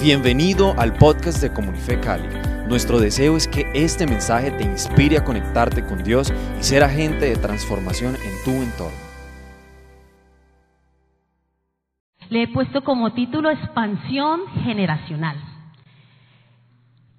Bienvenido 0.00 0.78
al 0.78 0.92
podcast 0.92 1.40
de 1.40 1.50
Comunife 1.50 1.98
Cali. 1.98 2.28
Nuestro 2.68 3.00
deseo 3.00 3.34
es 3.34 3.48
que 3.48 3.64
este 3.74 4.06
mensaje 4.06 4.50
te 4.50 4.62
inspire 4.62 5.16
a 5.16 5.24
conectarte 5.24 5.82
con 5.86 6.04
Dios 6.04 6.30
y 6.60 6.62
ser 6.62 6.84
agente 6.84 7.24
de 7.24 7.36
transformación 7.36 8.14
en 8.14 8.44
tu 8.44 8.62
entorno. 8.62 8.98
Le 12.28 12.42
he 12.42 12.48
puesto 12.48 12.84
como 12.84 13.14
título 13.14 13.48
Expansión 13.50 14.40
Generacional. 14.64 15.38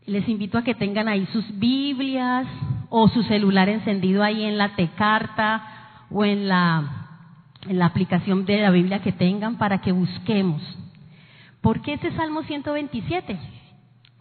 Les 0.06 0.30
invito 0.30 0.60
a 0.60 0.64
que 0.64 0.76
tengan 0.76 1.08
ahí 1.08 1.28
sus 1.34 1.46
Biblias 1.58 2.46
o 2.90 3.08
su 3.10 3.24
celular 3.24 3.70
encendido 3.70 4.22
ahí 4.22 4.44
en 4.44 4.60
la 4.60 4.76
Tecarta 4.76 6.06
o 6.12 6.24
en 6.24 6.48
la, 6.48 7.50
en 7.68 7.80
la 7.80 7.88
aplicación 7.88 8.46
de 8.46 8.62
la 8.62 8.70
Biblia 8.70 9.02
que 9.02 9.12
tengan 9.12 9.58
para 9.58 9.82
que 9.82 9.92
busquemos. 9.92 10.62
¿Por 11.62 11.82
qué 11.82 11.94
ese 11.94 12.12
Salmo 12.16 12.44
127? 12.44 13.40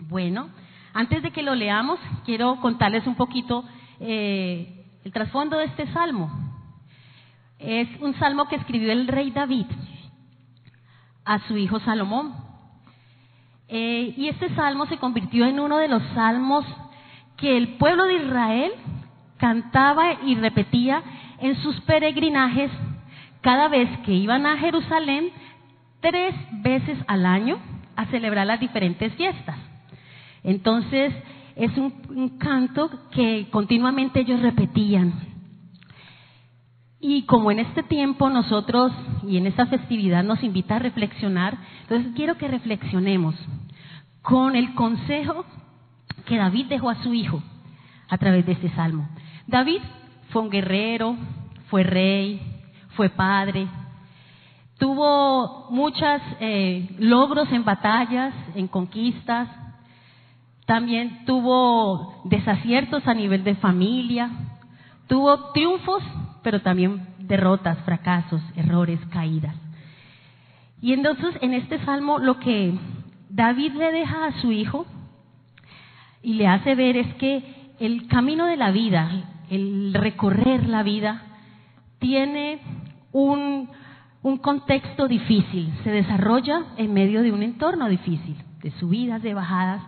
Bueno, 0.01 0.49
antes 0.95 1.23
de 1.23 1.31
que 1.31 1.43
lo 1.43 1.55
leamos, 1.55 1.99
quiero 2.25 2.61
contarles 2.61 3.07
un 3.07 3.15
poquito 3.15 3.65
eh, 4.01 4.85
el 5.05 5.13
trasfondo 5.13 5.59
de 5.59 5.67
este 5.67 5.87
salmo. 5.93 6.31
Es 7.59 7.89
un 8.01 8.15
salmo 8.19 8.49
que 8.49 8.57
escribió 8.57 8.93
el 8.93 9.07
rey 9.07 9.31
David 9.31 9.67
a 11.25 11.39
su 11.47 11.57
hijo 11.57 11.81
Salomón. 11.81 12.35
Eh, 13.69 14.15
y 14.17 14.29
este 14.29 14.55
salmo 14.55 14.87
se 14.87 14.99
convirtió 14.99 15.45
en 15.47 15.61
uno 15.61 15.79
de 15.79 15.89
los 15.89 16.03
salmos 16.15 16.65
que 17.37 17.57
el 17.57 17.77
pueblo 17.77 18.05
de 18.05 18.25
Israel 18.25 18.73
cantaba 19.37 20.15
y 20.25 20.35
repetía 20.37 21.03
en 21.41 21.57
sus 21.63 21.81
peregrinajes 21.83 22.71
cada 23.43 23.69
vez 23.69 23.89
que 24.01 24.13
iban 24.13 24.47
a 24.47 24.57
Jerusalén 24.57 25.31
tres 26.07 26.37
veces 26.63 26.97
al 27.09 27.27
año 27.27 27.59
a 27.97 28.07
celebrar 28.07 28.47
las 28.47 28.61
diferentes 28.61 29.13
fiestas. 29.15 29.57
Entonces, 30.45 31.13
es 31.57 31.77
un, 31.77 32.39
canto 32.39 32.89
que 33.11 33.49
continuamente 33.51 34.21
ellos 34.21 34.41
repetían. 34.41 35.15
Y 37.01 37.23
como 37.23 37.51
en 37.51 37.59
este 37.59 37.83
tiempo 37.83 38.31
nosotros 38.31 38.93
y 39.27 39.37
en 39.37 39.49
esta 39.49 39.67
festividad 39.67 40.23
nos 40.23 40.45
invita 40.45 40.77
a 40.77 40.79
reflexionar, 40.79 41.59
entonces 41.83 42.13
quiero 42.15 42.37
que 42.37 42.47
reflexionemos 42.47 43.35
con 44.23 44.55
el 44.55 44.75
consejo 44.75 45.45
que 46.25 46.37
David 46.37 46.67
dejó 46.67 46.91
a 46.91 47.03
su 47.03 47.15
hijo 47.15 47.43
a 48.09 48.17
través 48.19 48.47
de 48.47 48.53
este 48.53 48.71
salmo. 48.71 49.09
David 49.49 49.81
fue 50.29 50.43
un 50.43 50.51
guerrero, 50.51 51.17
fue 51.69 51.83
rey, 51.83 52.41
fue 52.91 53.09
padre, 53.09 53.67
tuvo 54.79 55.69
muchos 55.71 56.21
eh, 56.41 56.89
logros 56.99 57.51
en 57.53 57.65
batallas, 57.65 58.35
en 58.55 58.69
conquistas, 58.69 59.49
también 60.67 61.25
tuvo 61.25 62.23
desaciertos 62.25 63.07
a 63.07 63.15
nivel 63.15 63.45
de 63.45 63.55
familia, 63.55 64.31
tuvo 65.07 65.53
triunfos, 65.53 66.03
pero 66.43 66.61
también 66.61 67.07
derrotas, 67.19 67.79
fracasos, 67.85 68.43
errores, 68.57 69.01
caídas. 69.11 69.55
Y 70.83 70.93
entonces 70.93 71.35
en 71.41 71.55
este 71.55 71.83
salmo 71.85 72.19
lo 72.19 72.39
que 72.39 72.75
David 73.31 73.73
le 73.75 73.93
deja 73.93 74.27
a 74.27 74.41
su 74.41 74.53
hijo 74.53 74.87
y 76.23 76.35
le 76.35 76.49
hace 76.49 76.75
ver 76.75 76.97
es 76.97 77.15
que 77.15 77.73
el 77.79 78.09
camino 78.09 78.47
de 78.47 78.57
la 78.57 78.71
vida, 78.71 79.09
el 79.51 79.95
recorrer 79.95 80.69
la 80.69 80.83
vida, 80.83 81.23
tiene 81.99 82.61
un, 83.13 83.69
un 84.27 84.39
contexto 84.39 85.07
difícil, 85.07 85.73
se 85.85 85.91
desarrolla 85.93 86.65
en 86.79 86.93
medio 86.93 87.23
de 87.23 87.31
un 87.31 87.45
entorno 87.45 87.89
difícil, 87.89 88.37
de 88.61 88.73
subidas, 88.73 89.23
de 89.23 89.35
bajadas, 89.35 89.81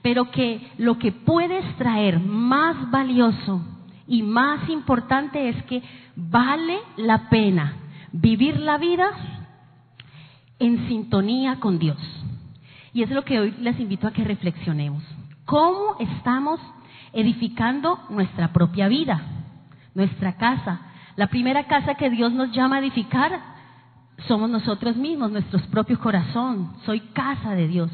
pero 0.00 0.30
que 0.30 0.72
lo 0.78 0.98
que 0.98 1.12
puede 1.12 1.58
extraer 1.58 2.18
más 2.18 2.90
valioso 2.90 3.62
y 4.08 4.22
más 4.22 4.70
importante 4.70 5.50
es 5.50 5.62
que 5.64 5.82
vale 6.16 6.78
la 6.96 7.28
pena 7.28 7.76
vivir 8.10 8.58
la 8.58 8.78
vida 8.78 9.10
en 10.58 10.88
sintonía 10.88 11.60
con 11.60 11.78
Dios. 11.78 11.98
Y 12.94 13.02
es 13.02 13.10
lo 13.10 13.22
que 13.22 13.38
hoy 13.38 13.54
les 13.60 13.78
invito 13.78 14.06
a 14.06 14.12
que 14.12 14.24
reflexionemos. 14.24 15.04
¿Cómo 15.44 15.96
estamos 15.98 16.58
edificando 17.12 18.00
nuestra 18.08 18.50
propia 18.50 18.88
vida, 18.88 19.20
nuestra 19.94 20.38
casa? 20.38 20.80
La 21.16 21.26
primera 21.26 21.64
casa 21.64 21.96
que 21.96 22.08
Dios 22.08 22.32
nos 22.32 22.50
llama 22.50 22.76
a 22.76 22.78
edificar 22.78 23.53
somos 24.28 24.48
nosotros 24.48 24.96
mismos, 24.96 25.30
nuestro 25.30 25.60
propio 25.70 25.98
corazón. 25.98 26.72
Soy 26.84 27.00
casa 27.00 27.54
de 27.54 27.68
Dios. 27.68 27.90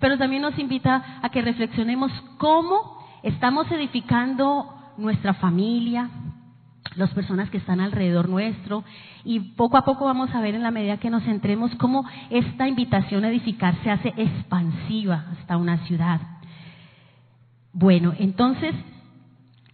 Pero 0.00 0.18
también 0.18 0.42
nos 0.42 0.58
invita 0.58 1.20
a 1.22 1.28
que 1.30 1.42
reflexionemos 1.42 2.12
cómo 2.38 2.98
estamos 3.22 3.70
edificando 3.70 4.74
nuestra 4.96 5.34
familia, 5.34 6.10
las 6.96 7.10
personas 7.10 7.50
que 7.50 7.58
están 7.58 7.80
alrededor 7.80 8.28
nuestro 8.28 8.84
y 9.24 9.40
poco 9.40 9.76
a 9.76 9.84
poco 9.84 10.04
vamos 10.04 10.34
a 10.34 10.40
ver 10.40 10.54
en 10.54 10.62
la 10.62 10.70
medida 10.70 10.98
que 10.98 11.10
nos 11.10 11.22
centremos 11.24 11.74
cómo 11.76 12.04
esta 12.30 12.66
invitación 12.66 13.24
a 13.24 13.28
edificar 13.28 13.74
se 13.82 13.90
hace 13.90 14.14
expansiva 14.16 15.26
hasta 15.32 15.56
una 15.56 15.78
ciudad. 15.86 16.20
Bueno, 17.72 18.14
entonces 18.18 18.74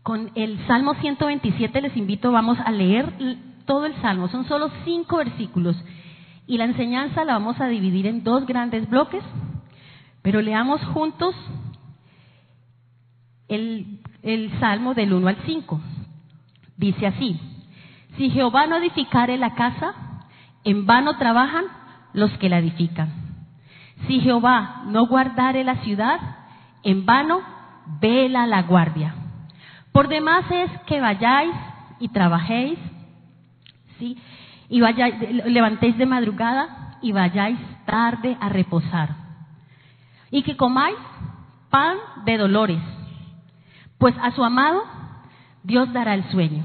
con 0.03 0.31
el 0.35 0.59
Salmo 0.67 0.95
127 0.95 1.81
les 1.81 1.97
invito, 1.97 2.31
vamos 2.31 2.59
a 2.63 2.71
leer 2.71 3.11
todo 3.65 3.87
el 3.87 3.95
Salmo, 4.01 4.29
son 4.29 4.47
solo 4.47 4.71
cinco 4.85 5.19
versículos 5.19 5.77
y 6.47 6.59
la 6.59 6.65
enseñanza 6.65 7.25
la 7.25 7.35
vamos 7.35 7.61
a 7.61 7.69
dividir 7.69 8.07
en 8.07 8.23
dos 8.23 8.47
grandes 8.47 8.89
bloques, 8.89 9.23
pero 10.23 10.43
leamos 10.43 10.83
juntos 10.87 11.35
el, 13.49 14.01
Salmo 14.61 14.95
del 14.95 15.13
1 15.13 15.29
al 15.29 15.37
5. 15.45 15.81
Dice 16.77 17.07
así, 17.07 17.41
si 18.17 18.31
Jehová 18.31 18.67
no 18.67 18.77
edificare 18.77 19.37
la 19.37 19.55
casa, 19.55 19.95
en 20.65 20.87
vano 20.87 21.17
trabajan 21.19 21.65
los 22.13 22.31
que 22.39 22.49
la 22.49 22.59
edifican. 22.59 23.13
Si 24.07 24.21
Jehová 24.21 24.83
no 24.87 25.07
guardare 25.07 25.65
la 25.65 25.77
ciudad, 25.77 26.19
en 26.83 27.07
vano 27.07 27.41
vela 28.01 28.47
la 28.47 28.63
guardia. 28.63 29.15
Por 29.93 30.09
demás 30.09 30.45
es 30.51 30.71
que 30.87 31.01
vayáis 31.01 31.55
y 32.01 32.09
trabajéis, 32.09 32.79
y 34.01 34.81
vayáis, 34.81 35.15
levantéis 35.47 35.97
de 35.99 36.07
madrugada 36.07 36.99
y 37.03 37.13
vayáis 37.13 37.59
tarde 37.87 38.37
a 38.41 38.49
reposar. 38.49 39.17
Y 40.31 40.43
que 40.43 40.57
comáis 40.57 40.97
pan 41.71 41.97
de 42.25 42.39
dolores, 42.39 42.81
pues 43.99 44.15
a 44.23 44.31
su 44.33 44.43
amado 44.43 44.83
Dios 45.63 45.93
dará 45.93 46.15
el 46.15 46.25
sueño. 46.31 46.65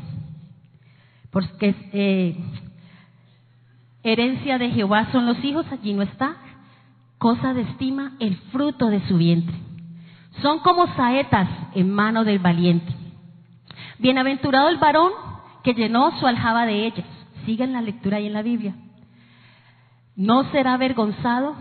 Porque 1.31 1.75
eh, 1.94 2.38
herencia 4.03 4.57
de 4.57 4.72
Jehová 4.72 5.12
son 5.12 5.25
los 5.25 5.44
hijos, 5.44 5.66
allí 5.72 5.94
no 5.94 6.01
está. 6.01 6.35
Cosa 7.18 7.53
de 7.53 7.62
estima 7.62 8.13
el 8.19 8.38
fruto 8.51 8.88
de 8.88 9.06
su 9.07 9.18
vientre. 9.18 9.56
Son 10.41 10.59
como 10.59 10.88
saetas 10.95 11.50
en 11.75 11.91
mano 11.91 12.23
del 12.23 12.39
valiente. 12.39 12.94
Bienaventurado 14.00 14.69
el 14.69 14.78
varón 14.78 15.12
que 15.63 15.73
llenó 15.73 16.18
su 16.19 16.28
aljaba 16.28 16.66
de 16.66 16.85
ellas. 16.85 17.06
Sigan 17.49 17.73
la 17.73 17.81
lectura 17.81 18.17
ahí 18.17 18.27
en 18.27 18.33
la 18.33 18.43
Biblia. 18.43 18.75
No 20.15 20.51
será 20.51 20.75
avergonzado 20.75 21.55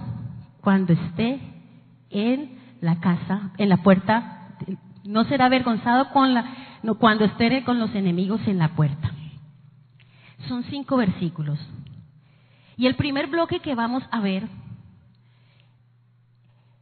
cuando 0.60 0.92
esté 0.92 1.40
en 2.10 2.58
la 2.82 3.00
casa, 3.00 3.52
en 3.56 3.70
la 3.70 3.78
puerta. 3.78 4.50
No 5.04 5.24
será 5.24 5.46
avergonzado 5.46 6.10
con 6.10 6.34
la, 6.34 6.44
no, 6.82 6.96
cuando 6.96 7.24
esté 7.24 7.64
con 7.64 7.78
los 7.78 7.94
enemigos 7.94 8.42
en 8.46 8.58
la 8.58 8.76
puerta. 8.76 9.12
Son 10.46 10.62
cinco 10.64 10.98
versículos. 10.98 11.58
Y 12.76 12.86
el 12.86 12.94
primer 12.94 13.28
bloque 13.28 13.60
que 13.60 13.74
vamos 13.74 14.02
a 14.10 14.20
ver 14.20 14.46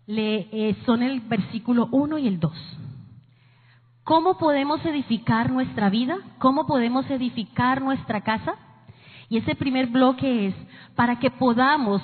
le, 0.09 0.49
eh, 0.51 0.77
son 0.85 1.05
el 1.05 1.21
versículo 1.21 1.89
1 1.93 2.19
y 2.19 2.27
el 2.27 2.41
2. 2.41 2.53
¿Cómo 4.03 4.37
podemos 4.37 4.85
edificar 4.85 5.53
nuestra 5.53 5.91
vida? 5.91 6.17
¿Cómo 6.39 6.67
podemos 6.67 7.09
edificar 7.09 7.81
nuestra 7.81 8.23
casa? 8.23 8.57
Y 9.29 9.39
ese 9.39 9.55
primer 9.55 9.87
bloque 9.87 10.49
es 10.49 10.55
para 10.95 11.19
que 11.19 11.31
podamos 11.31 12.03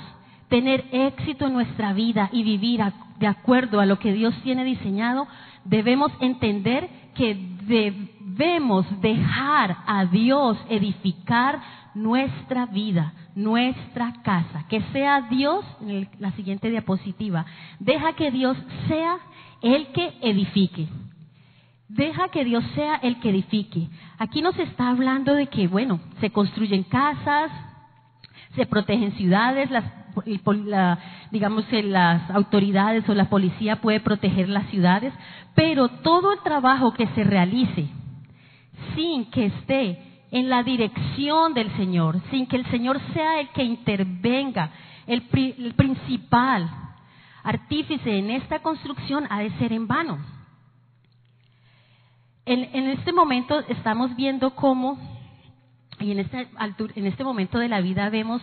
tener 0.49 0.85
éxito 0.91 1.47
en 1.47 1.53
nuestra 1.53 1.93
vida 1.93 2.29
y 2.31 2.43
vivir 2.43 2.81
de 3.19 3.27
acuerdo 3.27 3.79
a 3.79 3.85
lo 3.85 3.99
que 3.99 4.13
Dios 4.13 4.35
tiene 4.43 4.63
diseñado, 4.63 5.27
debemos 5.63 6.11
entender 6.19 6.89
que 7.15 7.35
debemos 7.63 8.85
dejar 9.01 9.77
a 9.87 10.05
Dios 10.05 10.57
edificar 10.69 11.61
nuestra 11.93 12.65
vida, 12.65 13.13
nuestra 13.35 14.13
casa. 14.23 14.65
Que 14.67 14.81
sea 14.91 15.21
Dios, 15.29 15.63
en 15.81 16.09
la 16.19 16.31
siguiente 16.31 16.69
diapositiva, 16.69 17.45
deja 17.79 18.13
que 18.13 18.31
Dios 18.31 18.57
sea 18.87 19.17
el 19.61 19.87
que 19.87 20.13
edifique. 20.21 20.87
Deja 21.93 22.29
que 22.29 22.43
Dios 22.43 22.63
sea 22.73 22.95
el 22.95 23.19
que 23.19 23.29
edifique. 23.29 23.87
Aquí 24.17 24.41
nos 24.41 24.57
está 24.57 24.89
hablando 24.89 25.35
de 25.35 25.45
que, 25.45 25.67
bueno, 25.67 25.99
se 26.21 26.31
construyen 26.31 26.81
casas, 26.81 27.51
se 28.55 28.65
protegen 28.65 29.11
ciudades, 29.11 29.69
las, 29.69 29.83
digamos 31.29 31.65
que 31.65 31.83
las 31.83 32.31
autoridades 32.31 33.07
o 33.07 33.13
la 33.13 33.29
policía 33.29 33.79
puede 33.79 33.99
proteger 33.99 34.49
las 34.49 34.67
ciudades, 34.71 35.13
pero 35.53 35.87
todo 35.87 36.33
el 36.33 36.39
trabajo 36.39 36.95
que 36.95 37.05
se 37.09 37.23
realice 37.23 37.87
sin 38.95 39.29
que 39.29 39.45
esté 39.45 40.01
en 40.31 40.49
la 40.49 40.63
dirección 40.63 41.53
del 41.53 41.71
Señor, 41.77 42.19
sin 42.31 42.47
que 42.47 42.55
el 42.55 42.65
Señor 42.71 42.99
sea 43.13 43.39
el 43.39 43.49
que 43.49 43.63
intervenga, 43.63 44.71
el, 45.05 45.23
el 45.31 45.75
principal 45.75 46.71
artífice 47.43 48.17
en 48.17 48.31
esta 48.31 48.63
construcción 48.63 49.27
ha 49.29 49.41
de 49.41 49.51
ser 49.59 49.71
en 49.73 49.85
vano. 49.85 50.32
En, 52.45 52.87
este 52.89 53.13
momento 53.13 53.59
estamos 53.69 54.15
viendo 54.17 54.53
cómo 54.53 54.97
y 55.99 56.11
en 56.11 56.19
este, 56.19 56.49
en 56.95 57.05
este 57.05 57.23
momento 57.23 57.57
de 57.57 57.69
la 57.69 57.79
vida 57.79 58.09
vemos 58.09 58.41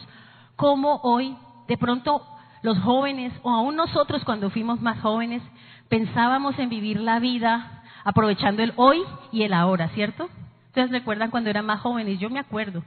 cómo 0.57 1.01
hoy, 1.03 1.37
de 1.69 1.77
pronto, 1.77 2.23
los 2.63 2.79
jóvenes, 2.79 3.33
o 3.43 3.51
aún 3.51 3.77
nosotros 3.77 4.25
cuando 4.25 4.49
fuimos 4.49 4.81
más 4.81 5.01
jóvenes, 5.01 5.43
pensábamos 5.91 6.59
en 6.59 6.71
vivir 6.71 6.99
la 6.99 7.19
vida 7.19 7.83
aprovechando 8.05 8.63
el 8.63 8.73
hoy 8.77 9.03
y 9.33 9.43
el 9.43 9.53
ahora, 9.53 9.89
¿cierto? 9.91 10.31
Ustedes 10.69 10.91
recuerdan 10.91 11.31
cuando 11.31 11.51
eran 11.51 11.67
más 11.67 11.81
jóvenes, 11.81 12.19
yo 12.19 12.31
me 12.31 12.39
acuerdo. 12.39 12.83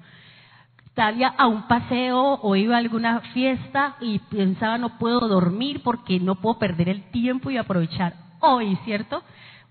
Salía 0.96 1.28
a 1.28 1.46
un 1.46 1.68
paseo 1.68 2.40
o 2.42 2.56
iba 2.56 2.76
a 2.76 2.80
alguna 2.80 3.20
fiesta 3.34 3.98
y 4.00 4.18
pensaba 4.20 4.80
no 4.80 4.98
puedo 4.98 5.28
dormir 5.28 5.82
porque 5.84 6.20
no 6.20 6.36
puedo 6.36 6.58
perder 6.58 6.90
el 6.90 7.04
tiempo 7.12 7.52
y 7.52 7.58
aprovechar 7.58 8.16
hoy, 8.40 8.76
¿cierto? 8.86 9.24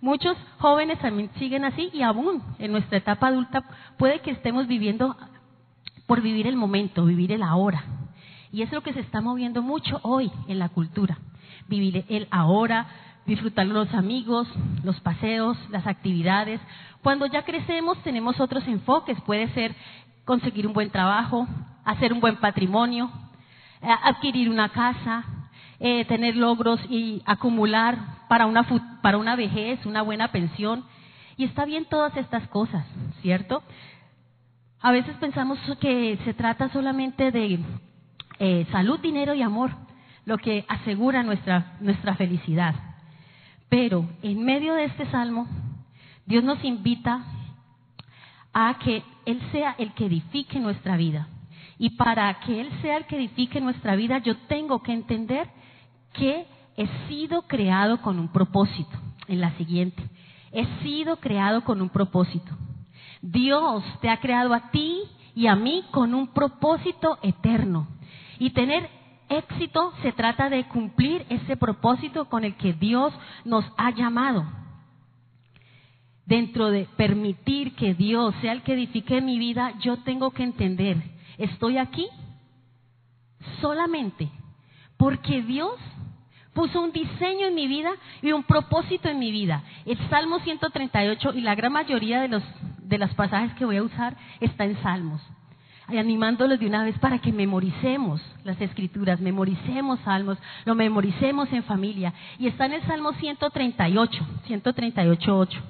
Muchos 0.03 0.37
jóvenes 0.59 0.99
también 0.99 1.31
siguen 1.39 1.65
así 1.65 1.89
y 1.93 2.03
aún 2.03 2.43
en 2.59 2.73
nuestra 2.73 2.99
etapa 2.99 3.29
adulta 3.29 3.63
puede 3.99 4.19
que 4.19 4.33
estemos 4.33 4.67
viviendo 4.67 5.17
por 6.09 6.21
vivir 6.21 6.49
el 6.49 6.57
momento, 6.57 7.05
vivir 7.05 7.31
el 7.31 7.45
ahora. 7.45 7.85
Y 8.51 8.63
es 8.63 8.73
lo 8.73 8.83
que 8.83 8.93
se 8.93 8.99
está 8.99 9.21
moviendo 9.21 9.63
mucho 9.63 10.01
hoy 10.03 10.33
en 10.49 10.59
la 10.59 10.71
cultura. 10.71 11.19
Vivir 11.69 12.05
el 12.09 12.27
ahora, 12.33 12.89
disfrutar 13.27 13.65
los 13.67 13.95
amigos, 13.95 14.49
los 14.83 15.01
paseos, 15.03 15.57
las 15.71 15.87
actividades. 15.87 16.61
Cuando 17.01 17.27
ya 17.27 17.45
crecemos 17.45 17.97
tenemos 18.03 18.41
otros 18.41 18.67
enfoques. 18.67 19.21
Puede 19.21 19.55
ser 19.55 19.73
conseguir 20.25 20.67
un 20.67 20.73
buen 20.73 20.91
trabajo, 20.91 21.47
hacer 21.85 22.13
un 22.13 22.19
buen 22.19 22.39
patrimonio, 22.39 23.09
adquirir 24.03 24.51
una 24.51 24.71
casa, 24.71 25.25
eh, 25.85 26.05
tener 26.05 26.37
logros 26.37 26.81
y 26.89 27.23
acumular 27.27 27.99
para 28.29 28.47
una, 28.47 28.65
para 29.03 29.19
una 29.19 29.35
vejez, 29.35 29.85
una 29.85 30.03
buena 30.03 30.29
pensión. 30.29 30.85
Y 31.37 31.43
está 31.43 31.65
bien 31.65 31.87
todas 31.87 32.17
estas 32.17 32.47
cosas, 32.51 32.87
¿cierto? 33.21 33.65
A 34.81 34.93
veces 34.93 35.17
pensamos 35.17 35.59
que 35.81 36.21
se 36.25 36.35
trata 36.35 36.69
solamente 36.69 37.33
de 37.33 37.59
eh, 38.39 38.65
salud, 38.71 39.01
dinero 39.01 39.35
y 39.35 39.43
amor, 39.43 39.73
lo 40.25 40.39
que 40.39 40.65
asegura 40.69 41.25
nuestra, 41.25 41.73
nuestra 41.81 42.15
felicidad. 42.15 42.77
Pero 43.69 44.09
en 44.23 44.45
medio 44.45 44.75
de 44.75 44.85
este 44.85 45.11
salmo, 45.11 45.49
Dios 46.27 46.45
nos 46.45 46.63
invita 46.63 47.25
a 48.53 48.79
que 48.79 49.03
Él 49.27 49.43
sea 49.51 49.75
el 49.79 49.95
que 49.95 50.07
edifique 50.07 50.61
nuestra 50.61 50.97
vida. 50.97 51.27
Y 51.77 51.91
para 51.97 52.33
que 52.39 52.61
Él 52.61 52.71
sea 52.83 52.99
el 52.99 53.07
que 53.07 53.17
edifique 53.17 53.61
nuestra 53.61 53.97
vida, 53.97 54.19
yo 54.19 54.37
tengo 54.47 54.81
que 54.85 54.93
entender 54.93 55.49
que 56.13 56.47
he 56.77 56.87
sido 57.09 57.43
creado 57.43 58.01
con 58.01 58.19
un 58.19 58.29
propósito. 58.29 58.91
En 59.29 59.41
la 59.41 59.57
siguiente, 59.57 60.03
he 60.51 60.67
sido 60.83 61.17
creado 61.17 61.63
con 61.65 61.81
un 61.81 61.89
propósito. 61.89 62.53
Dios 63.21 63.85
te 64.01 64.11
ha 64.11 64.19
creado 64.19 64.53
a 64.53 64.71
ti 64.71 65.03
y 65.35 65.47
a 65.47 65.55
mí 65.55 65.85
con 65.91 66.15
un 66.15 66.29
propósito 66.29 67.19
eterno. 67.23 67.87
Y 68.39 68.51
tener 68.51 68.91
éxito 69.29 69.93
se 70.03 70.13
trata 70.13 70.51
de 70.51 70.65
cumplir 70.65 71.25
ese 71.29 71.57
propósito 71.57 72.27
con 72.27 72.45
el 72.45 72.57
que 72.57 72.73
Dios 72.73 73.13
nos 73.45 73.65
ha 73.77 73.91
llamado. 73.91 74.45
Dentro 76.27 76.71
de 76.71 76.89
permitir 76.97 77.75
que 77.75 77.95
Dios 77.95 78.35
sea 78.41 78.53
el 78.53 78.63
que 78.63 78.75
edifique 78.75 79.21
mi 79.21 79.39
vida, 79.39 79.73
yo 79.81 79.99
tengo 79.99 80.31
que 80.31 80.45
entender, 80.45 81.03
estoy 81.39 81.79
aquí 81.79 82.07
solamente 83.61 84.31
porque 84.97 85.43
Dios 85.43 85.75
puso 86.53 86.81
un 86.81 86.93
diseño 86.93 87.47
en 87.47 87.55
mi 87.55 87.67
vida 87.67 87.91
y 88.21 88.33
un 88.33 88.43
propósito 88.43 89.09
en 89.09 89.19
mi 89.19 89.31
vida. 89.33 89.63
El 89.87 89.99
Salmo 90.09 90.39
138 90.41 91.33
y 91.35 91.41
la 91.41 91.55
gran 91.55 91.73
mayoría 91.73 92.21
de 92.21 92.29
los 92.29 92.43
de 92.93 92.99
los 92.99 93.15
pasajes 93.15 93.55
que 93.55 93.65
voy 93.65 93.79
a 93.79 93.83
usar 93.83 94.17
está 94.39 94.65
en 94.65 94.81
Salmos. 94.83 95.23
Animándolos 95.89 96.61
de 96.61 96.67
una 96.67 96.85
vez 96.85 96.99
para 96.99 97.19
que 97.19 97.33
memoricemos 97.33 98.21
las 98.45 98.61
escrituras, 98.61 99.21
memoricemos 99.21 99.99
salmos, 100.01 100.39
lo 100.65 100.75
memoricemos 100.75 101.53
en 101.53 101.65
familia. 101.65 102.13
Y 102.39 102.47
está 102.47 102.67
en 102.67 102.75
el 102.75 102.83
Salmo 102.87 103.13
138, 103.15 104.27
138, 104.47 105.39
8. 105.39 105.61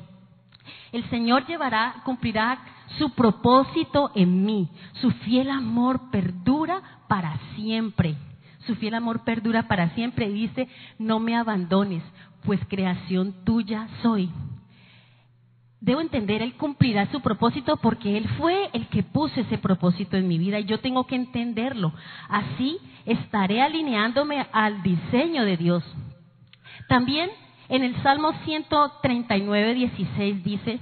El 0.92 1.08
Señor 1.10 1.46
llevará, 1.46 2.02
cumplirá 2.04 2.58
su 2.98 3.10
propósito 3.10 4.10
en 4.14 4.44
mí. 4.44 4.68
Su 5.00 5.10
fiel 5.10 5.48
amor 5.48 6.10
perdura 6.10 6.82
para 7.08 7.36
siempre. 7.54 8.16
Su 8.66 8.76
fiel 8.76 8.94
amor 8.94 9.24
perdura 9.24 9.68
para 9.68 9.90
siempre. 9.90 10.28
Y 10.28 10.32
dice, 10.32 10.68
no 10.98 11.18
me 11.18 11.36
abandones, 11.36 12.02
pues 12.44 12.60
creación 12.68 13.44
tuya 13.44 13.88
soy. 14.02 14.30
Debo 15.80 16.00
entender, 16.00 16.42
Él 16.42 16.54
cumplirá 16.54 17.10
su 17.10 17.20
propósito 17.20 17.76
porque 17.76 18.16
Él 18.16 18.28
fue 18.38 18.70
el 18.72 18.86
que 18.86 19.02
puso 19.02 19.40
ese 19.40 19.58
propósito 19.58 20.16
en 20.16 20.28
mi 20.28 20.38
vida 20.38 20.60
y 20.60 20.64
yo 20.64 20.78
tengo 20.78 21.08
que 21.08 21.16
entenderlo. 21.16 21.92
Así 22.28 22.78
estaré 23.04 23.60
alineándome 23.60 24.46
al 24.52 24.80
diseño 24.84 25.44
de 25.44 25.56
Dios. 25.56 25.82
También 26.88 27.30
en 27.68 27.82
el 27.82 28.00
Salmo 28.02 28.32
139, 28.44 29.74
16 29.74 30.44
dice, 30.44 30.78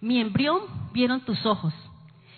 mi 0.00 0.20
embrión 0.20 0.60
vieron 0.92 1.22
tus 1.22 1.44
ojos 1.44 1.74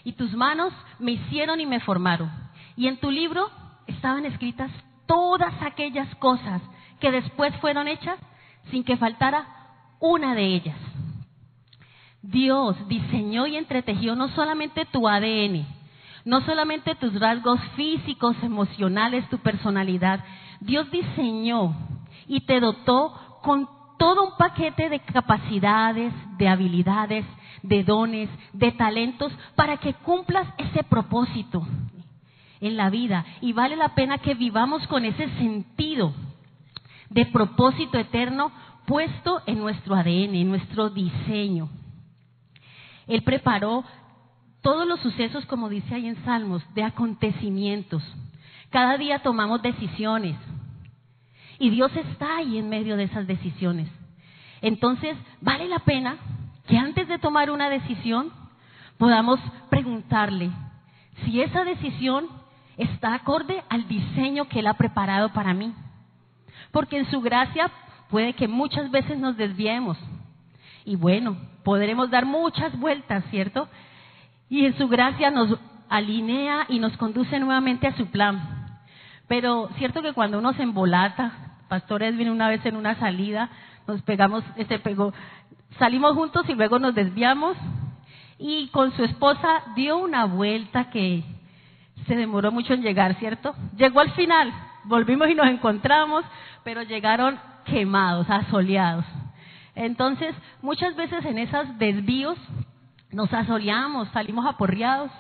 y 0.05 0.13
tus 0.13 0.33
manos 0.33 0.73
me 0.99 1.13
hicieron 1.13 1.61
y 1.61 1.67
me 1.67 1.81
formaron. 1.81 2.31
Y 2.77 2.87
en 2.87 2.97
tu 2.97 3.11
libro 3.11 3.51
estaban 3.89 4.25
escritas 4.27 4.71
todas 5.07 5.55
aquellas 5.63 6.15
cosas 6.17 6.63
que 7.01 7.11
después 7.11 7.55
fueron 7.57 7.89
hechas 7.89 8.19
sin 8.71 8.85
que 8.85 8.97
faltara 8.97 9.47
una 9.99 10.35
de 10.35 10.45
ellas. 10.45 10.77
Dios 12.23 12.77
diseñó 12.89 13.47
y 13.47 13.57
entretejió 13.57 14.15
no 14.15 14.29
solamente 14.29 14.85
tu 14.87 15.09
ADN, 15.09 15.67
no 16.25 16.41
solamente 16.43 16.95
tus 16.97 17.19
rasgos 17.19 17.61
físicos, 17.75 18.37
emocionales, 18.43 19.29
tu 19.31 19.39
personalidad. 19.39 20.25
Dios 20.61 20.91
diseñó 20.91 21.75
y 22.27 22.41
te 22.41 22.61
dotó 22.61 23.41
con 23.43 23.69
todo 23.99 24.27
un 24.27 24.37
paquete 24.37 24.89
de 24.89 25.01
capacidades, 25.01 26.13
de 26.37 26.49
habilidades, 26.49 27.25
de 27.63 27.83
dones, 27.83 28.29
de 28.53 28.73
talentos 28.73 29.33
para 29.57 29.79
que 29.79 29.95
cumplas 29.95 30.47
ese 30.59 30.85
propósito 30.85 31.67
en 32.61 32.77
la 32.77 32.91
vida. 32.91 33.25
Y 33.41 33.53
vale 33.53 33.77
la 33.77 33.95
pena 33.95 34.19
que 34.19 34.35
vivamos 34.35 34.87
con 34.87 35.05
ese 35.05 35.29
sentido 35.37 36.13
de 37.11 37.27
propósito 37.27 37.99
eterno 37.99 38.53
puesto 38.87 39.43
en 39.47 39.59
nuestro 39.59 39.95
ADN, 39.95 40.35
en 40.35 40.49
nuestro 40.49 40.91
diseño. 40.91 41.69
Él 43.07 43.23
preparó 43.23 43.85
todos 44.63 44.87
los 44.87 45.01
sucesos, 45.01 45.45
como 45.47 45.69
dice 45.69 45.95
ahí 45.95 46.07
en 46.09 46.23
Salmos, 46.25 46.63
de 46.75 46.83
acontecimientos. 46.83 48.03
Cada 48.71 48.99
día 48.99 49.21
tomamos 49.21 49.63
decisiones. 49.63 50.37
Y 51.59 51.71
Dios 51.71 51.91
está 51.97 52.37
ahí 52.37 52.59
en 52.59 52.69
medio 52.69 52.97
de 52.97 53.05
esas 53.05 53.27
decisiones. 53.27 53.89
Entonces, 54.61 55.17
vale 55.41 55.69
la 55.69 55.81
pena 55.81 56.17
que 56.67 56.77
antes 56.77 57.09
de 57.09 57.19
tomar 57.19 57.51
una 57.51 57.71
decisión 57.71 58.31
podamos 58.99 59.41
preguntarle 59.71 60.51
si 61.25 61.41
esa 61.41 61.65
decisión 61.65 62.27
está 62.79 63.15
acorde 63.15 63.63
al 63.69 63.87
diseño 63.89 64.49
que 64.49 64.61
Él 64.61 64.67
ha 64.69 64.75
preparado 64.75 65.29
para 65.31 65.53
mí. 65.53 65.75
Porque 66.73 66.99
en 66.99 67.11
su 67.11 67.21
gracia 67.21 67.71
puede 68.09 68.33
que 68.33 68.49
muchas 68.49 68.91
veces 68.91 69.19
nos 69.19 69.37
desviemos. 69.37 69.99
Y 70.85 70.97
bueno, 70.97 71.37
podremos 71.65 72.11
dar 72.11 72.25
muchas 72.25 72.79
vueltas, 72.79 73.25
¿cierto? 73.31 73.69
Y 74.49 74.65
en 74.65 74.79
su 74.79 74.89
gracia 74.89 75.31
nos 75.31 75.59
alinea 75.89 76.67
y 76.69 76.79
nos 76.79 76.97
conduce 76.97 77.39
nuevamente 77.39 77.87
a 77.87 77.97
su 77.97 78.07
plan. 78.07 78.81
Pero 79.27 79.69
cierto 79.77 80.01
que 80.01 80.15
cuando 80.15 80.39
uno 80.39 80.55
se 80.55 80.63
embolata, 80.63 81.33
Pastor 81.69 82.03
Edwin 82.03 82.31
una 82.31 82.49
vez 82.49 82.65
en 82.65 82.77
una 82.77 82.95
salida, 82.99 83.51
nos 83.87 84.01
pegamos, 84.03 84.43
este 84.57 84.79
pegó, 84.79 85.13
salimos 85.79 86.15
juntos 86.15 86.49
y 86.49 86.55
luego 86.55 86.79
nos 86.79 86.95
desviamos 86.95 87.57
y 88.39 88.69
con 88.69 88.93
su 88.93 89.05
esposa 89.05 89.63
dio 89.75 89.99
una 89.99 90.25
vuelta 90.25 90.91
que 90.91 91.25
se 92.09 92.17
demoró 92.17 92.51
mucho 92.51 92.75
en 92.75 92.83
llegar, 92.83 93.15
¿cierto? 93.17 93.55
Llegó 93.77 94.01
al 94.01 94.11
final, 94.13 94.53
volvimos 94.85 95.29
y 95.29 95.35
nos 95.35 95.47
encontramos, 95.47 96.25
pero 96.65 96.83
llegaron 96.83 97.39
quemados, 97.65 98.29
asoleados. 98.29 99.05
Entonces, 99.75 100.35
muchas 100.61 100.97
veces 100.97 101.25
en 101.25 101.39
esos 101.39 101.79
desvíos 101.79 102.37
nos 103.13 103.33
asoleamos, 103.33 104.09
salimos 104.09 104.45
aporreados, 104.47 105.11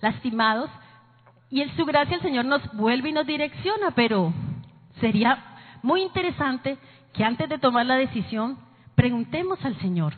lastimados, 0.00 0.70
y 1.50 1.62
en 1.62 1.76
su 1.76 1.84
gracia 1.84 2.16
el 2.16 2.22
Señor 2.22 2.44
nos 2.46 2.62
vuelve 2.72 3.10
y 3.10 3.12
nos 3.12 3.26
direcciona, 3.26 3.92
pero 3.92 4.32
sería 5.00 5.38
muy 5.82 6.02
interesante 6.02 6.78
que 7.12 7.24
antes 7.24 7.48
de 7.48 7.58
tomar 7.58 7.86
la 7.86 7.96
decisión 7.96 8.58
preguntemos 8.94 9.64
al 9.64 9.78
Señor 9.80 10.14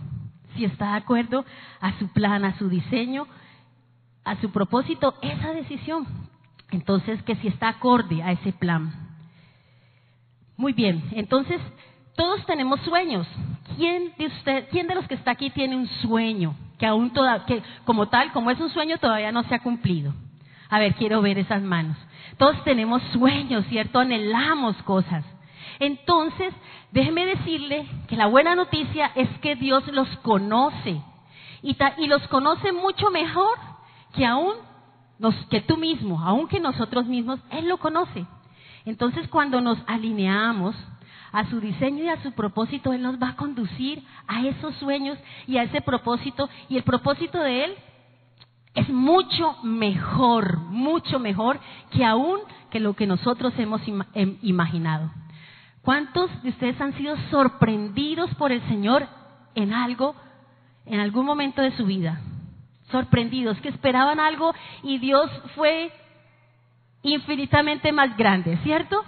si 0.55 0.65
está 0.65 0.93
de 0.93 0.97
acuerdo 0.99 1.45
a 1.81 1.99
su 1.99 2.09
plan, 2.09 2.45
a 2.45 2.57
su 2.59 2.69
diseño, 2.69 3.27
a 4.25 4.41
su 4.41 4.51
propósito, 4.51 5.15
esa 5.23 5.53
decisión. 5.53 6.07
Entonces, 6.71 7.23
que 7.23 7.37
si 7.37 7.49
está 7.49 7.69
acorde 7.69 8.23
a 8.23 8.33
ese 8.33 8.53
plan. 8.53 8.93
Muy 10.57 10.73
bien, 10.73 11.03
entonces 11.13 11.61
todos 12.17 12.45
tenemos 12.47 12.81
sueños. 12.81 13.27
¿Quién 13.77 14.13
de 14.19 14.27
usted, 14.27 14.69
quién 14.71 14.87
de 14.87 14.95
los 14.95 15.07
que 15.09 15.15
está 15.15 15.33
aquí 15.33 15.51
tiene 15.51 15.77
un 15.77 15.87
sueño 15.87 16.55
que 16.79 16.87
aún 16.87 17.11
toda, 17.11 17.45
que 17.47 17.63
como 17.85 18.09
tal, 18.09 18.33
como 18.33 18.51
es 18.51 18.61
un 18.61 18.71
sueño 18.71 18.99
todavía 18.99 19.33
no 19.33 19.43
se 19.45 19.55
ha 19.55 19.61
cumplido? 19.61 20.15
A 20.69 20.79
ver, 20.79 20.95
quiero 20.95 21.21
ver 21.21 21.39
esas 21.39 21.63
manos. 21.63 21.97
Todos 22.39 22.63
tenemos 22.65 23.03
sueños, 23.13 23.67
¿cierto? 23.67 23.99
Anhelamos 23.99 24.77
cosas. 24.85 25.25
Entonces, 25.79 26.55
déjeme 26.91 27.27
decirle 27.27 27.87
que 28.09 28.17
la 28.17 28.27
buena 28.27 28.55
noticia 28.55 29.11
es 29.15 29.29
que 29.41 29.57
Dios 29.57 29.87
los 29.89 30.09
conoce 30.19 31.01
y, 31.63 31.77
y 31.99 32.07
los 32.07 32.27
conoce 32.29 32.73
mucho 32.73 33.11
mejor 33.11 33.59
que 34.13 34.27
aún 34.27 34.55
nos, 35.19 35.35
que 35.47 35.61
tú 35.61 35.77
mismo, 35.77 36.21
aún 36.21 36.49
que 36.49 36.61
nosotros 36.61 37.07
mismos, 37.07 37.41
Él 37.51 37.69
lo 37.69 37.79
conoce. 37.79 38.27
Entonces, 38.85 39.29
cuando 39.29 39.61
nos 39.61 39.79
alineamos 39.87 40.75
a 41.33 41.49
su 41.49 41.61
diseño 41.61 42.05
y 42.05 42.09
a 42.09 42.23
su 42.23 42.33
propósito, 42.33 42.93
Él 42.93 43.03
nos 43.03 43.21
va 43.21 43.31
a 43.31 43.37
conducir 43.37 44.03
a 44.27 44.47
esos 44.47 44.75
sueños 44.77 45.19
y 45.47 45.57
a 45.57 45.63
ese 45.63 45.81
propósito. 45.81 46.49
Y 46.69 46.77
el 46.77 46.83
propósito 46.83 47.39
de 47.39 47.65
Él 47.65 47.75
es 48.75 48.89
mucho 48.89 49.57
mejor, 49.63 50.59
mucho 50.59 51.19
mejor 51.19 51.61
que 51.91 52.05
aún 52.05 52.39
que 52.71 52.81
lo 52.81 52.95
que 52.95 53.07
nosotros 53.07 53.53
hemos 53.59 53.83
em, 54.15 54.39
imaginado. 54.43 55.11
¿Cuántos 55.83 56.31
de 56.43 56.51
ustedes 56.51 56.81
han 56.81 56.95
sido 56.95 57.17
sorprendidos 57.31 58.35
por 58.37 58.53
el 58.53 58.63
Señor 58.69 59.07
en 59.55 59.75
algo, 59.75 60.15
en 60.87 61.01
algún 61.01 61.27
momento 61.27 61.61
de 61.61 61.77
su 61.77 61.85
vida? 61.85 62.21
Sorprendidos, 62.93 63.59
que 63.61 63.71
esperaban 63.71 64.21
algo 64.21 64.55
y 64.83 64.99
Dios 64.99 65.31
fue 65.57 65.91
infinitamente 67.03 67.91
más 67.91 68.17
grande, 68.17 68.57
¿cierto? 68.59 69.03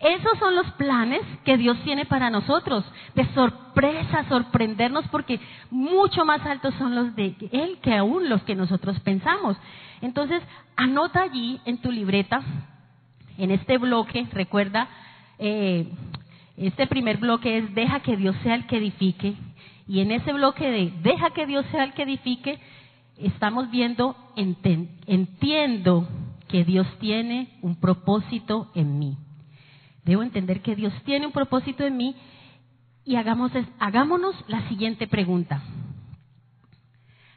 Esos 0.00 0.38
son 0.38 0.54
los 0.54 0.70
planes 0.72 1.22
que 1.44 1.56
Dios 1.56 1.78
tiene 1.84 2.04
para 2.04 2.28
nosotros, 2.28 2.84
de 3.14 3.24
sorpresa, 3.32 4.28
sorprendernos, 4.28 5.06
porque 5.08 5.40
mucho 5.70 6.24
más 6.24 6.44
altos 6.44 6.74
son 6.74 6.94
los 6.94 7.14
de 7.14 7.34
Él 7.52 7.78
que 7.80 7.94
aún 7.94 8.28
los 8.28 8.42
que 8.42 8.54
nosotros 8.54 8.98
pensamos. 9.00 9.56
Entonces, 10.02 10.42
anota 10.76 11.22
allí 11.22 11.60
en 11.64 11.78
tu 11.78 11.90
libreta, 11.90 12.42
en 13.38 13.50
este 13.50 13.78
bloque, 13.78 14.26
recuerda, 14.32 14.88
eh, 15.38 15.88
este 16.56 16.86
primer 16.86 17.16
bloque 17.16 17.58
es 17.58 17.74
deja 17.74 18.00
que 18.00 18.16
Dios 18.16 18.36
sea 18.42 18.56
el 18.56 18.66
que 18.66 18.76
edifique. 18.76 19.34
Y 19.88 20.00
en 20.00 20.10
ese 20.10 20.32
bloque 20.32 20.70
de 20.70 20.92
deja 21.02 21.30
que 21.30 21.46
Dios 21.46 21.64
sea 21.70 21.84
el 21.84 21.92
que 21.94 22.02
edifique, 22.02 22.58
estamos 23.18 23.70
viendo, 23.70 24.16
entiendo 24.36 26.08
que 26.48 26.64
Dios 26.64 26.86
tiene 26.98 27.58
un 27.62 27.76
propósito 27.76 28.70
en 28.74 28.98
mí. 28.98 29.16
Debo 30.04 30.22
entender 30.22 30.60
que 30.60 30.76
Dios 30.76 30.92
tiene 31.04 31.26
un 31.26 31.32
propósito 31.32 31.84
en 31.84 31.96
mí 31.96 32.16
y 33.04 33.16
hagamos, 33.16 33.52
hagámonos 33.78 34.34
la 34.48 34.68
siguiente 34.68 35.06
pregunta. 35.06 35.62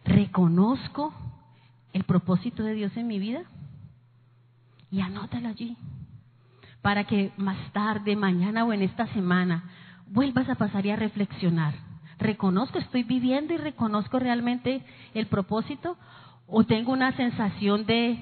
¿Reconozco 0.05 1.13
el 1.93 2.03
propósito 2.03 2.63
de 2.63 2.73
Dios 2.73 2.95
en 2.95 3.07
mi 3.07 3.19
vida? 3.19 3.43
Y 4.91 5.01
anótalo 5.01 5.49
allí 5.49 5.77
para 6.81 7.03
que 7.03 7.33
más 7.35 7.57
tarde, 7.73 8.15
mañana 8.15 8.63
o 8.63 8.71
en 8.71 8.81
esta 8.81 9.07
semana, 9.07 9.63
vuelvas 10.07 10.47
a 10.49 10.55
pasar 10.55 10.85
y 10.85 10.91
a 10.91 10.95
reflexionar. 10.95 11.73
¿Reconozco, 12.19 12.79
estoy 12.79 13.03
viviendo 13.03 13.53
y 13.53 13.57
reconozco 13.57 14.17
realmente 14.17 14.81
el 15.13 15.27
propósito? 15.27 15.97
¿O 16.47 16.63
tengo 16.63 16.91
una 16.91 17.15
sensación 17.15 17.85
de, 17.85 18.17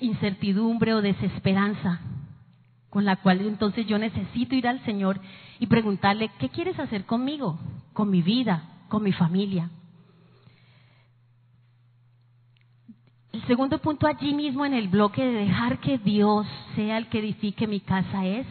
incertidumbre 0.00 0.94
o 0.94 1.02
desesperanza? 1.02 2.00
Con 2.90 3.04
la 3.04 3.16
cual 3.16 3.42
entonces 3.42 3.86
yo 3.86 3.98
necesito 3.98 4.54
ir 4.54 4.66
al 4.66 4.84
Señor 4.84 5.20
y 5.60 5.66
preguntarle, 5.66 6.30
¿qué 6.38 6.48
quieres 6.48 6.78
hacer 6.80 7.04
conmigo, 7.04 7.58
con 7.92 8.10
mi 8.10 8.22
vida, 8.22 8.64
con 8.88 9.04
mi 9.04 9.12
familia? 9.12 9.70
El 13.32 13.46
segundo 13.46 13.78
punto 13.78 14.06
allí 14.08 14.34
mismo 14.34 14.64
en 14.64 14.72
el 14.72 14.88
bloque 14.88 15.22
de 15.22 15.44
dejar 15.44 15.78
que 15.78 15.98
Dios 15.98 16.46
sea 16.74 16.98
el 16.98 17.06
que 17.08 17.18
edifique 17.20 17.66
mi 17.66 17.80
casa 17.80 18.24
es, 18.24 18.46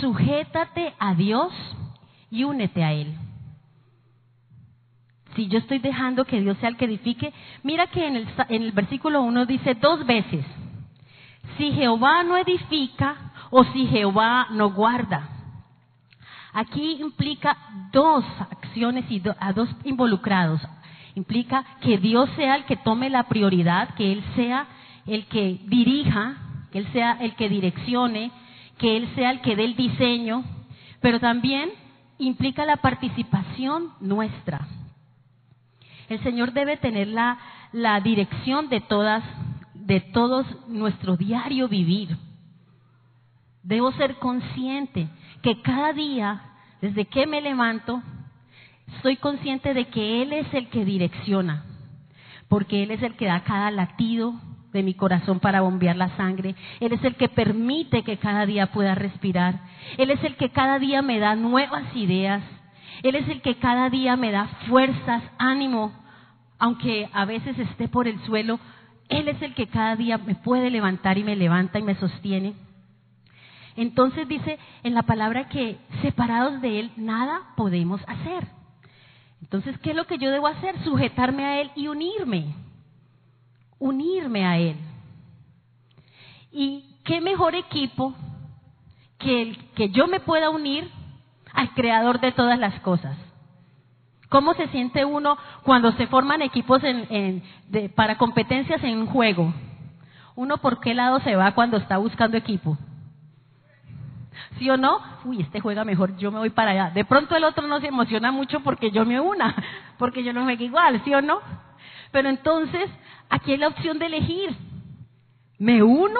sujétate 0.00 0.94
a 0.98 1.14
Dios 1.14 1.52
y 2.30 2.44
únete 2.44 2.84
a 2.84 2.92
Él. 2.92 3.16
Si 5.34 5.48
yo 5.48 5.58
estoy 5.58 5.78
dejando 5.78 6.24
que 6.24 6.40
Dios 6.40 6.56
sea 6.58 6.68
el 6.68 6.76
que 6.76 6.84
edifique, 6.84 7.32
mira 7.62 7.86
que 7.88 8.06
en 8.06 8.16
el, 8.16 8.28
en 8.48 8.62
el 8.62 8.72
versículo 8.72 9.22
1 9.22 9.46
dice 9.46 9.74
dos 9.74 10.06
veces, 10.06 10.44
si 11.58 11.72
Jehová 11.72 12.22
no 12.22 12.36
edifica 12.36 13.32
o 13.50 13.64
si 13.64 13.86
Jehová 13.86 14.48
no 14.50 14.70
guarda. 14.70 15.28
Aquí 16.52 16.98
implica 17.00 17.56
dos 17.92 18.24
acciones 18.50 19.04
y 19.10 19.20
a 19.40 19.52
dos 19.52 19.68
involucrados, 19.84 20.60
implica 21.14 21.64
que 21.80 21.98
Dios 21.98 22.30
sea 22.36 22.56
el 22.56 22.64
que 22.64 22.76
tome 22.76 23.10
la 23.10 23.24
prioridad, 23.24 23.94
que 23.94 24.12
Él 24.12 24.24
sea 24.36 24.66
el 25.06 25.26
que 25.26 25.60
dirija, 25.66 26.36
que 26.70 26.78
Él 26.78 26.88
sea 26.92 27.18
el 27.20 27.34
que 27.34 27.48
direccione, 27.48 28.30
que 28.78 28.96
Él 28.96 29.08
sea 29.14 29.30
el 29.30 29.40
que 29.40 29.56
dé 29.56 29.64
el 29.64 29.76
diseño, 29.76 30.44
pero 31.00 31.20
también 31.20 31.70
implica 32.18 32.64
la 32.64 32.76
participación 32.76 33.90
nuestra. 34.00 34.66
El 36.14 36.22
Señor 36.22 36.52
debe 36.52 36.76
tener 36.76 37.08
la, 37.08 37.38
dirección 38.02 38.68
de 38.68 38.80
todas, 38.80 39.22
de 39.74 40.00
todos 40.00 40.46
nuestro 40.68 41.16
diario 41.16 41.68
vivir. 41.68 42.16
Debo 43.62 43.92
ser 43.92 44.16
consciente 44.16 45.08
que 45.42 45.60
cada 45.62 45.92
día, 45.92 46.42
desde 46.80 47.06
que 47.06 47.26
me 47.26 47.40
levanto, 47.40 48.02
Estoy 48.96 49.16
consciente 49.16 49.74
de 49.74 49.86
que 49.86 50.22
Él 50.22 50.32
es 50.32 50.52
el 50.52 50.68
que 50.68 50.84
direcciona, 50.84 51.64
porque 52.48 52.82
Él 52.82 52.90
es 52.90 53.02
el 53.02 53.16
que 53.16 53.26
da 53.26 53.42
cada 53.44 53.70
latido 53.70 54.34
de 54.72 54.82
mi 54.82 54.94
corazón 54.94 55.40
para 55.40 55.60
bombear 55.60 55.96
la 55.96 56.16
sangre. 56.16 56.54
Él 56.80 56.92
es 56.92 57.02
el 57.04 57.14
que 57.14 57.28
permite 57.28 58.02
que 58.02 58.18
cada 58.18 58.44
día 58.46 58.72
pueda 58.72 58.94
respirar. 58.94 59.60
Él 59.98 60.10
es 60.10 60.22
el 60.24 60.36
que 60.36 60.50
cada 60.50 60.78
día 60.78 61.00
me 61.02 61.18
da 61.18 61.34
nuevas 61.36 61.84
ideas. 61.94 62.42
Él 63.02 63.14
es 63.14 63.28
el 63.28 63.40
que 63.40 63.56
cada 63.56 63.90
día 63.90 64.16
me 64.16 64.32
da 64.32 64.46
fuerzas, 64.68 65.22
ánimo, 65.38 65.92
aunque 66.64 67.10
a 67.12 67.26
veces 67.26 67.58
esté 67.58 67.88
por 67.88 68.08
el 68.08 68.18
suelo. 68.24 68.58
Él 69.10 69.28
es 69.28 69.42
el 69.42 69.52
que 69.54 69.66
cada 69.66 69.96
día 69.96 70.16
me 70.16 70.34
puede 70.34 70.70
levantar 70.70 71.18
y 71.18 71.22
me 71.22 71.36
levanta 71.36 71.78
y 71.78 71.82
me 71.82 71.94
sostiene. 71.94 72.54
Entonces 73.76 74.26
dice 74.26 74.58
en 74.82 74.94
la 74.94 75.02
palabra 75.02 75.50
que 75.50 75.76
separados 76.00 76.62
de 76.62 76.80
Él 76.80 76.90
nada 76.96 77.52
podemos 77.54 78.00
hacer. 78.06 78.46
Entonces, 79.42 79.78
¿qué 79.80 79.90
es 79.90 79.96
lo 79.96 80.06
que 80.06 80.16
yo 80.16 80.30
debo 80.30 80.46
hacer? 80.46 80.82
Sujetarme 80.84 81.44
a 81.44 81.60
Él 81.60 81.70
y 81.76 81.88
unirme. 81.88 82.54
Unirme 83.78 84.46
a 84.46 84.56
Él. 84.56 84.78
¿Y 86.50 86.96
qué 87.04 87.20
mejor 87.20 87.54
equipo 87.54 88.14
que 89.18 89.42
el 89.42 89.58
que 89.74 89.90
yo 89.90 90.06
me 90.06 90.20
pueda 90.20 90.48
unir 90.48 90.90
al 91.52 91.74
creador 91.74 92.20
de 92.20 92.32
todas 92.32 92.58
las 92.58 92.80
cosas? 92.80 93.18
¿Cómo 94.34 94.54
se 94.54 94.66
siente 94.70 95.04
uno 95.04 95.38
cuando 95.62 95.92
se 95.92 96.08
forman 96.08 96.42
equipos 96.42 96.82
para 97.94 98.18
competencias 98.18 98.82
en 98.82 98.98
un 98.98 99.06
juego? 99.06 99.54
¿Uno 100.34 100.58
por 100.58 100.80
qué 100.80 100.92
lado 100.92 101.20
se 101.20 101.36
va 101.36 101.52
cuando 101.52 101.76
está 101.76 101.98
buscando 101.98 102.36
equipo? 102.36 102.76
¿Sí 104.58 104.68
o 104.68 104.76
no? 104.76 104.98
Uy, 105.24 105.40
este 105.40 105.60
juega 105.60 105.84
mejor, 105.84 106.16
yo 106.16 106.32
me 106.32 106.40
voy 106.40 106.50
para 106.50 106.72
allá. 106.72 106.90
De 106.90 107.04
pronto 107.04 107.36
el 107.36 107.44
otro 107.44 107.68
no 107.68 107.78
se 107.78 107.86
emociona 107.86 108.32
mucho 108.32 108.58
porque 108.58 108.90
yo 108.90 109.06
me 109.06 109.20
una, 109.20 109.54
porque 109.98 110.24
yo 110.24 110.32
no 110.32 110.44
juego 110.44 110.64
igual, 110.64 111.00
¿sí 111.04 111.14
o 111.14 111.22
no? 111.22 111.38
Pero 112.10 112.28
entonces, 112.28 112.90
aquí 113.30 113.52
hay 113.52 113.58
la 113.58 113.68
opción 113.68 114.00
de 114.00 114.06
elegir. 114.06 114.50
¿Me 115.60 115.80
uno 115.80 116.18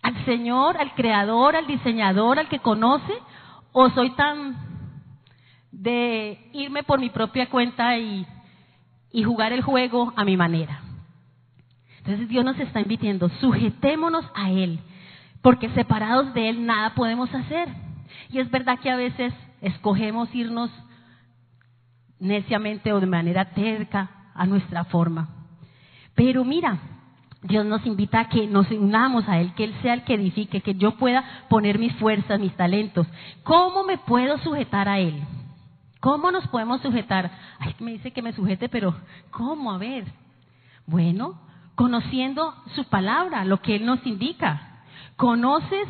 al 0.00 0.24
Señor, 0.24 0.78
al 0.78 0.94
Creador, 0.94 1.56
al 1.56 1.66
diseñador, 1.66 2.38
al 2.38 2.48
que 2.48 2.60
conoce? 2.60 3.12
¿O 3.72 3.90
soy 3.90 4.12
tan 4.12 4.71
de 5.72 6.38
irme 6.52 6.84
por 6.84 7.00
mi 7.00 7.10
propia 7.10 7.48
cuenta 7.48 7.98
y, 7.98 8.24
y 9.10 9.24
jugar 9.24 9.52
el 9.52 9.62
juego 9.62 10.12
a 10.14 10.24
mi 10.24 10.36
manera? 10.36 10.80
Entonces 11.98 12.28
Dios 12.28 12.44
nos 12.44 12.58
está 12.60 12.80
invitando, 12.80 13.28
sujetémonos 13.40 14.24
a 14.34 14.50
Él 14.50 14.78
porque 15.42 15.68
separados 15.70 16.32
de 16.32 16.48
Él 16.48 16.64
nada 16.64 16.94
podemos 16.94 17.32
hacer. 17.34 17.68
Y 18.30 18.38
es 18.38 18.50
verdad 18.50 18.78
que 18.78 18.90
a 18.90 18.96
veces 18.96 19.34
escogemos 19.60 20.32
irnos 20.34 20.70
neciamente 22.18 22.92
o 22.92 23.00
de 23.00 23.06
manera 23.06 23.46
terca 23.46 24.30
a 24.34 24.46
nuestra 24.46 24.84
forma. 24.84 25.28
Pero 26.14 26.44
mira, 26.44 26.78
Dios 27.42 27.66
nos 27.66 27.84
invita 27.84 28.20
a 28.20 28.28
que 28.28 28.46
nos 28.46 28.70
unamos 28.70 29.28
a 29.28 29.40
Él, 29.40 29.52
que 29.54 29.64
Él 29.64 29.74
sea 29.82 29.94
el 29.94 30.04
que 30.04 30.14
edifique, 30.14 30.60
que 30.60 30.74
yo 30.74 30.92
pueda 30.96 31.24
poner 31.48 31.78
mis 31.78 31.92
fuerzas, 31.96 32.38
mis 32.38 32.54
talentos. 32.54 33.06
¿Cómo 33.42 33.82
me 33.82 33.98
puedo 33.98 34.38
sujetar 34.38 34.88
a 34.88 35.00
Él? 35.00 35.20
¿Cómo 36.02 36.32
nos 36.32 36.48
podemos 36.48 36.82
sujetar? 36.82 37.30
Ay, 37.60 37.76
me 37.78 37.92
dice 37.92 38.10
que 38.10 38.22
me 38.22 38.32
sujete, 38.32 38.68
pero 38.68 38.92
¿cómo? 39.30 39.70
A 39.70 39.78
ver. 39.78 40.04
Bueno, 40.84 41.38
conociendo 41.76 42.56
su 42.74 42.82
palabra, 42.86 43.44
lo 43.44 43.62
que 43.62 43.76
Él 43.76 43.86
nos 43.86 44.04
indica. 44.04 44.82
¿Conoces 45.14 45.86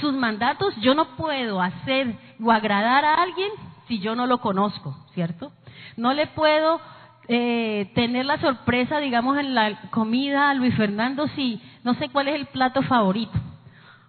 sus 0.00 0.14
mandatos? 0.14 0.76
Yo 0.76 0.94
no 0.94 1.16
puedo 1.16 1.60
hacer 1.60 2.14
o 2.40 2.52
agradar 2.52 3.04
a 3.04 3.14
alguien 3.14 3.50
si 3.88 3.98
yo 3.98 4.14
no 4.14 4.28
lo 4.28 4.38
conozco, 4.40 4.96
¿cierto? 5.12 5.50
No 5.96 6.12
le 6.12 6.28
puedo 6.28 6.80
eh, 7.26 7.90
tener 7.96 8.26
la 8.26 8.38
sorpresa, 8.40 9.00
digamos, 9.00 9.38
en 9.38 9.56
la 9.56 9.90
comida 9.90 10.50
a 10.50 10.54
Luis 10.54 10.76
Fernando 10.76 11.26
si 11.34 11.60
no 11.82 11.94
sé 11.94 12.10
cuál 12.10 12.28
es 12.28 12.36
el 12.36 12.46
plato 12.46 12.80
favorito, 12.82 13.36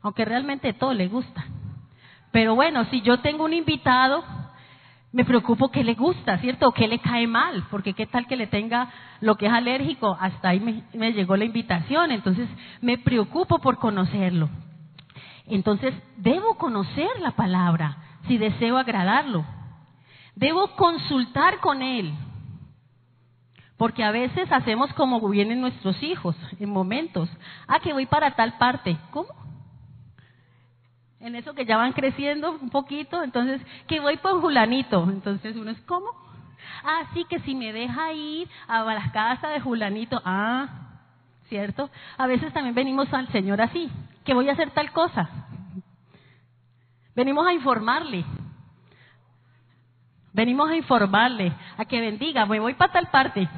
aunque 0.03 0.25
realmente 0.25 0.74
todo 0.74 0.94
le 0.94 1.08
gusta. 1.08 1.44
Pero 2.32 2.53
bueno, 2.53 2.86
si 2.91 3.01
yo 3.01 3.22
tengo 3.22 3.46
un 3.46 3.53
invitado, 3.53 4.24
me 5.12 5.25
preocupo 5.25 5.70
qué 5.72 5.84
le 5.84 5.96
gusta, 5.96 6.38
¿cierto? 6.38 6.68
O 6.68 6.72
qué 6.72 6.88
le 6.88 7.00
cae 7.00 7.25
mal, 7.25 7.66
porque 7.72 7.94
qué 7.94 8.06
tal 8.06 8.28
que 8.28 8.36
le 8.36 8.48
tenga 8.48 8.89
lo 9.22 9.36
que 9.36 9.48
es 9.48 9.51
alérgico, 9.51 10.16
hasta 10.20 10.50
ahí 10.50 10.60
me, 10.60 10.84
me 10.94 11.13
llegó 11.13 11.36
la 11.36 11.46
invitación, 11.46 12.12
entonces 12.12 12.48
me 12.82 12.98
preocupo 12.98 13.60
por 13.60 13.78
conocerlo. 13.78 14.50
Entonces, 15.48 15.96
debo 16.18 16.56
conocer 16.56 17.10
la 17.22 17.32
palabra 17.32 17.98
si 18.28 18.38
deseo 18.38 18.78
agradarlo. 18.78 19.46
Debo 20.36 20.75
consultar 20.75 21.60
con 21.60 21.82
él, 21.82 22.13
porque 23.78 24.04
a 24.04 24.12
veces 24.12 24.51
hacemos 24.51 24.94
como 24.94 25.28
vienen 25.28 25.60
nuestros 25.60 26.01
hijos 26.04 26.36
en 26.60 26.70
momentos. 26.70 27.30
Ah, 27.68 27.80
que 27.80 27.94
voy 27.94 28.06
para 28.06 28.36
tal 28.36 28.58
parte. 28.58 28.98
¿Cómo? 29.12 29.28
En 31.20 31.36
eso 31.36 31.54
que 31.54 31.66
ya 31.66 31.78
van 31.78 31.94
creciendo 31.94 32.52
un 32.52 32.70
poquito, 32.70 33.24
entonces, 33.24 33.62
que 33.88 34.00
voy 34.00 34.18
por 34.18 34.40
Julanito. 34.40 35.04
Entonces 35.10 35.56
uno 35.56 35.72
es, 35.72 35.82
¿cómo? 35.82 36.08
Ah, 36.84 37.04
sí, 37.14 37.26
que 37.26 37.40
si 37.42 37.56
me 37.56 37.74
deja 37.74 38.14
ir 38.14 38.48
a 38.68 38.84
la 38.84 39.12
casa 39.12 39.50
de 39.50 39.60
Julanito. 39.60 40.22
Ah, 40.24 40.68
¿cierto? 41.50 41.90
A 42.18 42.28
veces 42.28 42.54
también 42.54 42.76
venimos 42.76 43.12
al 43.14 43.28
Señor 43.30 43.60
así, 43.62 43.90
que 44.24 44.34
voy 44.34 44.48
a 44.50 44.54
hacer 44.54 44.72
tal 44.72 44.92
cosa. 44.92 45.30
Venimos 47.16 47.46
a 47.46 47.54
informarle. 47.54 48.24
Venimos 50.32 50.70
a 50.70 50.76
informarle, 50.76 51.52
a 51.76 51.86
que 51.86 52.00
bendiga, 52.00 52.46
me 52.46 52.60
voy 52.60 52.76
para 52.76 52.94
tal 52.94 53.08
parte 53.08 53.50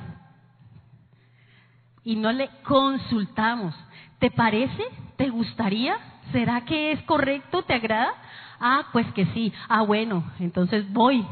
y 2.04 2.16
no 2.16 2.32
le 2.32 2.50
consultamos. 2.64 3.76
¿Te 4.20 4.32
parece? 4.32 4.84
¿Te 5.18 5.30
gustaría? 5.30 5.98
¿Será 6.32 6.62
que 6.62 6.92
es 6.92 7.02
correcto? 7.04 7.64
¿Te 7.64 7.74
agrada? 7.74 8.14
Ah, 8.60 8.88
pues 8.92 9.06
que 9.14 9.26
sí. 9.28 9.52
Ah, 9.68 9.82
bueno, 9.82 10.24
entonces 10.40 10.92
voy. 10.92 11.26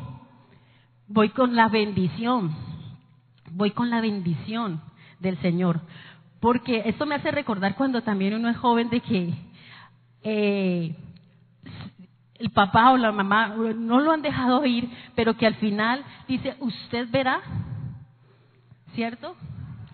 Voy 1.08 1.30
con 1.30 1.56
la 1.56 1.68
bendición. 1.68 2.56
Voy 3.52 3.72
con 3.72 3.90
la 3.90 4.02
bendición 4.02 4.82
del 5.20 5.38
Señor. 5.42 5.82
Porque 6.40 6.84
esto 6.86 7.06
me 7.06 7.16
hace 7.16 7.32
recordar 7.32 7.76
cuando 7.76 8.02
también 8.02 8.34
uno 8.34 8.50
es 8.50 8.58
joven 8.58 8.90
de 8.90 9.02
que 9.02 9.34
eh, 10.24 10.96
el 12.36 12.50
papá 12.52 12.92
o 12.92 12.98
la 12.98 13.12
mamá 13.12 13.56
no 13.76 14.00
lo 14.00 14.12
han 14.12 14.22
dejado 14.22 14.66
ir, 14.66 14.90
pero 15.16 15.36
que 15.36 15.46
al 15.46 15.56
final 15.56 16.04
dice, 16.28 16.56
usted 16.60 17.10
verá, 17.12 17.42
¿cierto? 18.96 19.36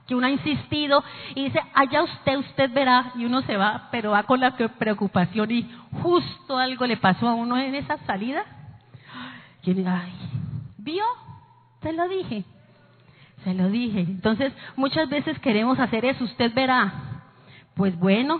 Que 0.07 0.15
uno 0.15 0.27
ha 0.27 0.31
insistido 0.31 1.03
y 1.33 1.45
dice, 1.45 1.59
allá 1.73 2.03
usted, 2.03 2.37
usted 2.37 2.71
verá, 2.71 3.11
y 3.15 3.25
uno 3.25 3.41
se 3.41 3.57
va, 3.57 3.89
pero 3.91 4.11
va 4.11 4.23
con 4.23 4.39
la 4.39 4.55
preocupación 4.55 5.51
y 5.51 5.69
justo 6.01 6.57
algo 6.57 6.85
le 6.85 6.97
pasó 6.97 7.27
a 7.27 7.33
uno 7.33 7.57
en 7.57 7.75
esa 7.75 7.97
salida. 8.05 8.43
Y 9.63 9.73
¿vio? 10.77 11.03
Se 11.81 11.91
lo 11.91 12.07
dije, 12.07 12.43
se 13.43 13.53
lo 13.55 13.69
dije. 13.69 14.01
Entonces, 14.01 14.53
muchas 14.75 15.09
veces 15.09 15.39
queremos 15.39 15.79
hacer 15.79 16.05
eso, 16.05 16.23
usted 16.23 16.53
verá. 16.53 16.93
Pues 17.75 17.97
bueno, 17.97 18.39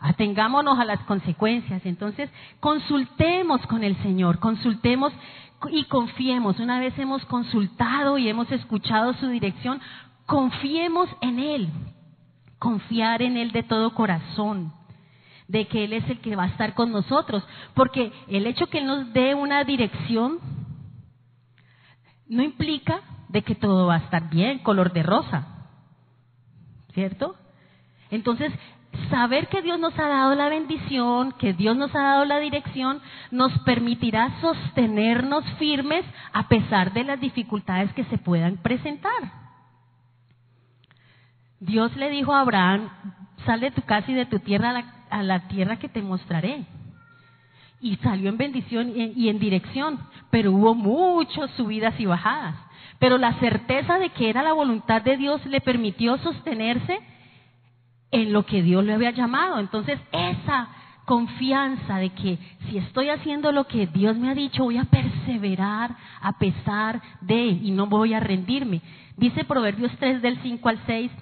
atengámonos 0.00 0.78
a 0.78 0.84
las 0.84 1.00
consecuencias. 1.00 1.86
Entonces, 1.86 2.30
consultemos 2.60 3.64
con 3.66 3.84
el 3.84 3.96
Señor, 4.02 4.38
consultemos 4.40 5.12
y 5.70 5.84
confiemos. 5.84 6.58
Una 6.58 6.80
vez 6.80 6.98
hemos 6.98 7.24
consultado 7.26 8.18
y 8.18 8.28
hemos 8.28 8.50
escuchado 8.52 9.14
su 9.14 9.28
dirección, 9.28 9.80
Confiemos 10.26 11.08
en 11.20 11.38
Él, 11.38 11.70
confiar 12.58 13.22
en 13.22 13.36
Él 13.36 13.52
de 13.52 13.62
todo 13.62 13.94
corazón, 13.94 14.72
de 15.48 15.68
que 15.68 15.84
Él 15.84 15.92
es 15.92 16.08
el 16.10 16.20
que 16.20 16.36
va 16.36 16.44
a 16.44 16.48
estar 16.48 16.74
con 16.74 16.90
nosotros, 16.90 17.44
porque 17.74 18.12
el 18.28 18.46
hecho 18.46 18.66
que 18.66 18.78
Él 18.78 18.86
nos 18.86 19.12
dé 19.12 19.34
una 19.34 19.62
dirección 19.64 20.38
no 22.28 22.42
implica 22.42 23.00
de 23.28 23.42
que 23.42 23.54
todo 23.54 23.86
va 23.86 23.94
a 23.94 23.98
estar 23.98 24.28
bien, 24.28 24.58
color 24.60 24.92
de 24.92 25.02
rosa, 25.02 25.46
¿cierto? 26.92 27.36
Entonces, 28.10 28.52
saber 29.10 29.48
que 29.48 29.62
Dios 29.62 29.78
nos 29.78 29.96
ha 29.98 30.08
dado 30.08 30.34
la 30.34 30.48
bendición, 30.48 31.32
que 31.32 31.52
Dios 31.52 31.76
nos 31.76 31.94
ha 31.94 32.02
dado 32.02 32.24
la 32.24 32.38
dirección, 32.38 33.00
nos 33.30 33.56
permitirá 33.60 34.40
sostenernos 34.40 35.44
firmes 35.58 36.04
a 36.32 36.48
pesar 36.48 36.92
de 36.92 37.04
las 37.04 37.20
dificultades 37.20 37.92
que 37.92 38.04
se 38.04 38.18
puedan 38.18 38.56
presentar. 38.56 39.45
Dios 41.60 41.96
le 41.96 42.10
dijo 42.10 42.34
a 42.34 42.40
Abraham, 42.40 42.88
sal 43.44 43.60
de 43.60 43.70
tu 43.70 43.82
casa 43.82 44.10
y 44.10 44.14
de 44.14 44.26
tu 44.26 44.38
tierra 44.40 44.84
a 45.10 45.22
la, 45.22 45.48
tierra 45.48 45.78
que 45.78 45.88
te 45.88 46.02
mostraré. 46.02 46.64
Y 47.80 47.96
salió 47.96 48.28
en 48.28 48.38
bendición 48.38 48.92
y 48.96 49.28
en, 49.28 49.38
dirección, 49.38 49.98
pero 50.30 50.52
hubo 50.52 50.74
muchas 50.74 51.50
subidas 51.52 51.98
y 51.98 52.06
bajadas. 52.06 52.56
Pero 52.98 53.18
la 53.18 53.34
certeza 53.34 53.98
de 53.98 54.10
que 54.10 54.30
era 54.30 54.42
la 54.42 54.54
voluntad 54.54 55.02
de 55.02 55.16
Dios 55.16 55.44
le 55.46 55.60
permitió 55.60 56.16
sostenerse 56.18 56.98
en 58.10 58.32
lo 58.32 58.46
que 58.46 58.62
Dios 58.62 58.84
le 58.84 58.94
había 58.94 59.10
llamado. 59.10 59.58
Entonces, 59.58 60.00
esa 60.12 60.68
confianza 61.04 61.98
de 61.98 62.10
que 62.10 62.38
si 62.68 62.78
estoy 62.78 63.10
haciendo 63.10 63.52
lo 63.52 63.66
que 63.66 63.86
Dios 63.86 64.16
me 64.16 64.30
ha 64.30 64.34
dicho, 64.34 64.64
voy 64.64 64.78
a 64.78 64.84
perseverar 64.84 65.94
a 66.20 66.32
pesar 66.38 67.00
de 67.20 67.46
y 67.46 67.70
no 67.70 67.86
voy 67.86 68.14
a 68.14 68.20
rendirme. 68.20 68.82
Dice 69.16 69.44
Proverbios 69.44 69.92
3 69.98 70.20
del 70.20 70.38
5 70.42 70.68
al 70.68 70.78
6, 70.86 71.12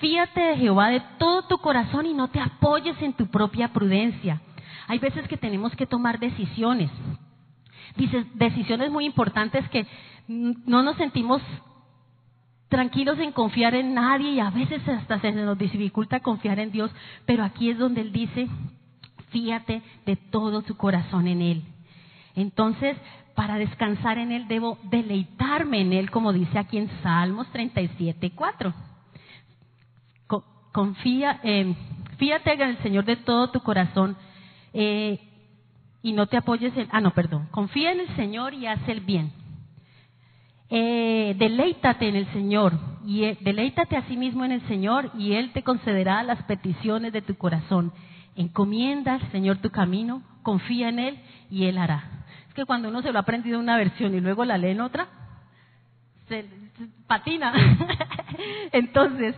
Fíate 0.00 0.40
de 0.40 0.56
Jehová 0.56 0.88
de 0.88 1.02
todo 1.18 1.42
tu 1.42 1.58
corazón 1.58 2.06
y 2.06 2.14
no 2.14 2.28
te 2.28 2.40
apoyes 2.40 3.00
en 3.02 3.12
tu 3.12 3.26
propia 3.26 3.68
prudencia. 3.68 4.40
Hay 4.88 4.98
veces 4.98 5.28
que 5.28 5.36
tenemos 5.36 5.76
que 5.76 5.86
tomar 5.86 6.18
decisiones. 6.18 6.90
Dices, 7.96 8.26
decisiones 8.34 8.90
muy 8.90 9.04
importantes 9.04 9.68
que 9.68 9.86
no 10.26 10.82
nos 10.82 10.96
sentimos 10.96 11.42
tranquilos 12.70 13.18
en 13.18 13.32
confiar 13.32 13.74
en 13.74 13.92
nadie 13.92 14.30
y 14.30 14.40
a 14.40 14.48
veces 14.48 14.86
hasta 14.88 15.20
se 15.20 15.32
nos 15.32 15.58
dificulta 15.58 16.20
confiar 16.20 16.60
en 16.60 16.72
Dios, 16.72 16.90
pero 17.26 17.44
aquí 17.44 17.68
es 17.68 17.76
donde 17.76 18.00
Él 18.00 18.12
dice, 18.12 18.48
fíate 19.28 19.82
de 20.06 20.16
todo 20.16 20.62
tu 20.62 20.76
corazón 20.76 21.26
en 21.26 21.42
Él. 21.42 21.62
Entonces, 22.34 22.96
para 23.34 23.56
descansar 23.56 24.16
en 24.16 24.32
Él 24.32 24.48
debo 24.48 24.78
deleitarme 24.84 25.82
en 25.82 25.92
Él, 25.92 26.10
como 26.10 26.32
dice 26.32 26.58
aquí 26.58 26.78
en 26.78 26.88
Salmos 27.02 27.48
37, 27.52 28.30
4 28.34 28.89
confía, 30.72 31.40
fíjate 32.18 32.52
en 32.52 32.60
el 32.62 32.78
Señor 32.78 33.04
de 33.04 33.16
todo 33.16 33.50
tu 33.50 33.60
corazón 33.60 34.16
eh, 34.72 35.18
y 36.02 36.12
no 36.12 36.26
te 36.26 36.36
apoyes 36.36 36.76
en, 36.76 36.88
ah, 36.92 37.00
no, 37.00 37.12
perdón, 37.12 37.48
confía 37.50 37.92
en 37.92 38.00
el 38.00 38.16
Señor 38.16 38.54
y 38.54 38.66
haz 38.66 38.80
el 38.88 39.00
bien. 39.00 39.32
Eh, 40.72 41.34
deleítate 41.36 42.08
en 42.08 42.14
el 42.14 42.32
Señor 42.32 42.78
y 43.04 43.24
eh, 43.24 43.36
deleítate 43.40 43.96
a 43.96 44.06
sí 44.06 44.16
mismo 44.16 44.44
en 44.44 44.52
el 44.52 44.66
Señor 44.68 45.10
y 45.18 45.32
Él 45.32 45.52
te 45.52 45.64
concederá 45.64 46.22
las 46.22 46.42
peticiones 46.44 47.12
de 47.12 47.22
tu 47.22 47.36
corazón. 47.36 47.92
Encomienda 48.36 49.14
al 49.14 49.32
Señor 49.32 49.58
tu 49.58 49.70
camino, 49.70 50.22
confía 50.42 50.88
en 50.88 51.00
Él 51.00 51.18
y 51.50 51.64
Él 51.64 51.76
hará. 51.76 52.24
Es 52.48 52.54
que 52.54 52.64
cuando 52.64 52.88
uno 52.88 53.02
se 53.02 53.10
lo 53.10 53.18
ha 53.18 53.22
aprendido 53.22 53.56
en 53.56 53.64
una 53.64 53.76
versión 53.76 54.14
y 54.14 54.20
luego 54.20 54.44
la 54.44 54.58
lee 54.58 54.70
en 54.70 54.80
otra, 54.80 55.08
se 56.28 56.46
patina. 57.08 57.52
Entonces, 58.72 59.34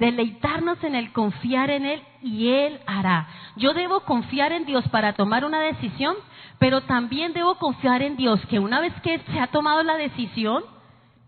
deleitarnos 0.00 0.82
en 0.82 0.94
el 0.94 1.12
confiar 1.12 1.70
en 1.70 1.84
Él 1.84 2.02
y 2.22 2.48
Él 2.48 2.80
hará. 2.86 3.28
Yo 3.56 3.74
debo 3.74 4.00
confiar 4.00 4.50
en 4.50 4.64
Dios 4.64 4.88
para 4.88 5.12
tomar 5.12 5.44
una 5.44 5.60
decisión, 5.60 6.16
pero 6.58 6.80
también 6.80 7.34
debo 7.34 7.56
confiar 7.56 8.02
en 8.02 8.16
Dios 8.16 8.40
que 8.46 8.58
una 8.58 8.80
vez 8.80 8.94
que 9.02 9.18
se 9.18 9.38
ha 9.38 9.48
tomado 9.48 9.82
la 9.82 9.96
decisión, 9.96 10.64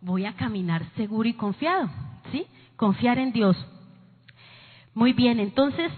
voy 0.00 0.24
a 0.24 0.32
caminar 0.32 0.82
seguro 0.96 1.28
y 1.28 1.34
confiado. 1.34 1.88
¿Sí? 2.32 2.46
Confiar 2.76 3.18
en 3.18 3.32
Dios. 3.32 3.56
Muy 4.94 5.12
bien, 5.12 5.38
entonces, 5.38 5.92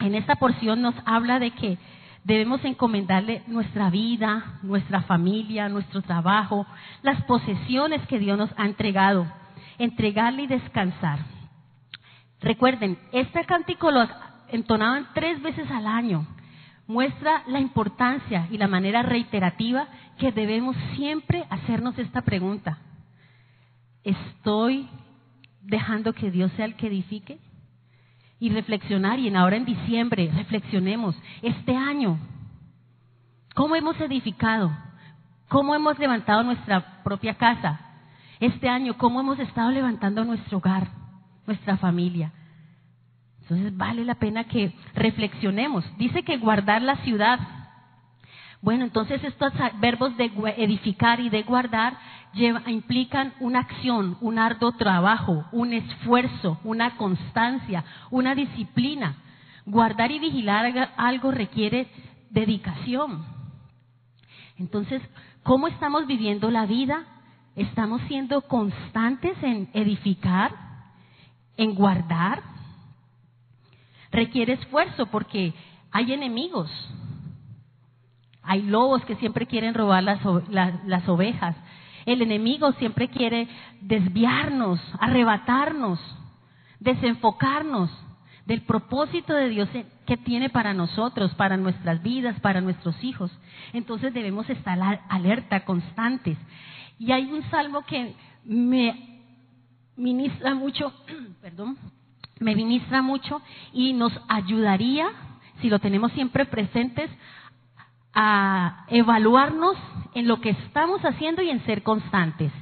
en 0.00 0.14
esta 0.14 0.36
porción 0.36 0.80
nos 0.80 0.94
habla 1.04 1.38
de 1.38 1.50
que 1.50 1.78
debemos 2.24 2.64
encomendarle 2.64 3.42
nuestra 3.46 3.90
vida, 3.90 4.58
nuestra 4.62 5.02
familia, 5.02 5.68
nuestro 5.68 6.00
trabajo, 6.00 6.66
las 7.02 7.22
posesiones 7.24 8.06
que 8.08 8.18
Dios 8.18 8.38
nos 8.38 8.50
ha 8.56 8.64
entregado, 8.64 9.26
entregarle 9.78 10.44
y 10.44 10.46
descansar. 10.46 11.33
Recuerden, 12.44 12.98
este 13.10 13.42
cántico 13.46 13.90
lo 13.90 14.06
entonaban 14.48 15.08
tres 15.14 15.40
veces 15.40 15.70
al 15.70 15.86
año. 15.86 16.26
Muestra 16.86 17.42
la 17.46 17.58
importancia 17.58 18.46
y 18.50 18.58
la 18.58 18.68
manera 18.68 19.00
reiterativa 19.00 19.88
que 20.18 20.30
debemos 20.30 20.76
siempre 20.94 21.46
hacernos 21.48 21.98
esta 21.98 22.20
pregunta. 22.20 22.76
¿Estoy 24.02 24.86
dejando 25.62 26.12
que 26.12 26.30
Dios 26.30 26.52
sea 26.52 26.66
el 26.66 26.76
que 26.76 26.88
edifique? 26.88 27.38
Y 28.38 28.50
reflexionar, 28.50 29.18
y 29.18 29.34
ahora 29.34 29.56
en 29.56 29.64
diciembre, 29.64 30.30
reflexionemos, 30.36 31.16
este 31.40 31.74
año, 31.74 32.18
¿cómo 33.54 33.74
hemos 33.74 33.98
edificado? 34.02 34.70
¿Cómo 35.48 35.74
hemos 35.74 35.98
levantado 35.98 36.42
nuestra 36.42 37.02
propia 37.04 37.36
casa? 37.38 37.80
Este 38.38 38.68
año, 38.68 38.98
¿cómo 38.98 39.20
hemos 39.20 39.38
estado 39.38 39.70
levantando 39.70 40.26
nuestro 40.26 40.58
hogar, 40.58 41.03
nuestra 41.46 41.76
familia? 41.76 42.32
Entonces 43.42 43.76
vale 43.76 44.04
la 44.04 44.14
pena 44.14 44.44
que 44.44 44.72
reflexionemos. 44.94 45.84
Dice 45.98 46.22
que 46.22 46.38
guardar 46.38 46.80
la 46.82 46.96
ciudad. 46.98 47.38
Bueno, 48.62 48.84
entonces 48.84 49.22
estos 49.22 49.52
verbos 49.80 50.16
de 50.16 50.32
edificar 50.56 51.20
y 51.20 51.28
de 51.28 51.42
guardar 51.42 51.98
implican 52.66 53.34
una 53.40 53.60
acción, 53.60 54.16
un 54.20 54.38
arduo 54.38 54.72
trabajo, 54.72 55.44
un 55.52 55.72
esfuerzo, 55.72 56.58
una 56.64 56.96
constancia, 56.96 57.84
una 58.10 58.34
disciplina. 58.34 59.16
Guardar 59.66 60.10
y 60.10 60.18
vigilar 60.18 60.92
algo 60.96 61.30
requiere 61.30 61.88
dedicación. 62.30 63.24
Entonces, 64.56 65.02
¿cómo 65.42 65.68
estamos 65.68 66.06
viviendo 66.06 66.50
la 66.50 66.66
vida? 66.66 67.04
¿Estamos 67.56 68.00
siendo 68.08 68.42
constantes 68.42 69.36
en 69.42 69.68
edificar, 69.74 70.52
en 71.56 71.74
guardar? 71.74 72.42
Requiere 74.10 74.54
esfuerzo 74.54 75.06
porque 75.06 75.52
hay 75.90 76.12
enemigos. 76.12 76.70
Hay 78.42 78.62
lobos 78.62 79.04
que 79.04 79.16
siempre 79.16 79.46
quieren 79.46 79.74
robar 79.74 80.02
las, 80.02 80.20
las, 80.50 81.08
ovejas. 81.08 81.56
El 82.04 82.20
enemigo 82.20 82.72
siempre 82.72 83.08
quiere 83.08 83.48
desviarnos, 83.80 84.80
arrebatarnos, 85.00 85.98
desenfocarnos 86.78 87.90
del 88.44 88.60
propósito 88.62 89.32
de 89.32 89.48
Dios 89.48 89.68
que 90.06 90.16
tiene 90.18 90.50
para 90.50 90.74
nosotros, 90.74 91.34
para 91.34 91.56
nuestras 91.56 92.02
vidas, 92.02 92.38
para 92.40 92.60
nuestros 92.60 93.02
hijos. 93.02 93.30
Entonces 93.72 94.12
debemos 94.12 94.48
estar 94.50 94.78
alerta, 95.08 95.64
constantes. 95.64 96.36
Y 96.98 97.12
hay 97.12 97.24
un 97.32 97.42
salmo 97.50 97.84
que 97.86 98.14
me 98.44 99.13
ministra 99.96 100.54
mucho, 100.54 100.92
perdón, 101.40 101.76
me 102.40 102.54
ministra 102.54 103.02
mucho 103.02 103.40
y 103.72 103.92
nos 103.92 104.12
ayudaría, 104.28 105.08
si 105.60 105.68
lo 105.68 105.78
tenemos 105.78 106.12
siempre 106.12 106.44
presentes, 106.46 107.10
a 108.12 108.84
evaluarnos 108.88 109.76
en 110.14 110.28
lo 110.28 110.40
que 110.40 110.50
estamos 110.50 111.00
haciendo 111.02 111.42
y 111.42 111.50
en 111.50 111.64
ser 111.64 111.82
constantes. 111.82 112.52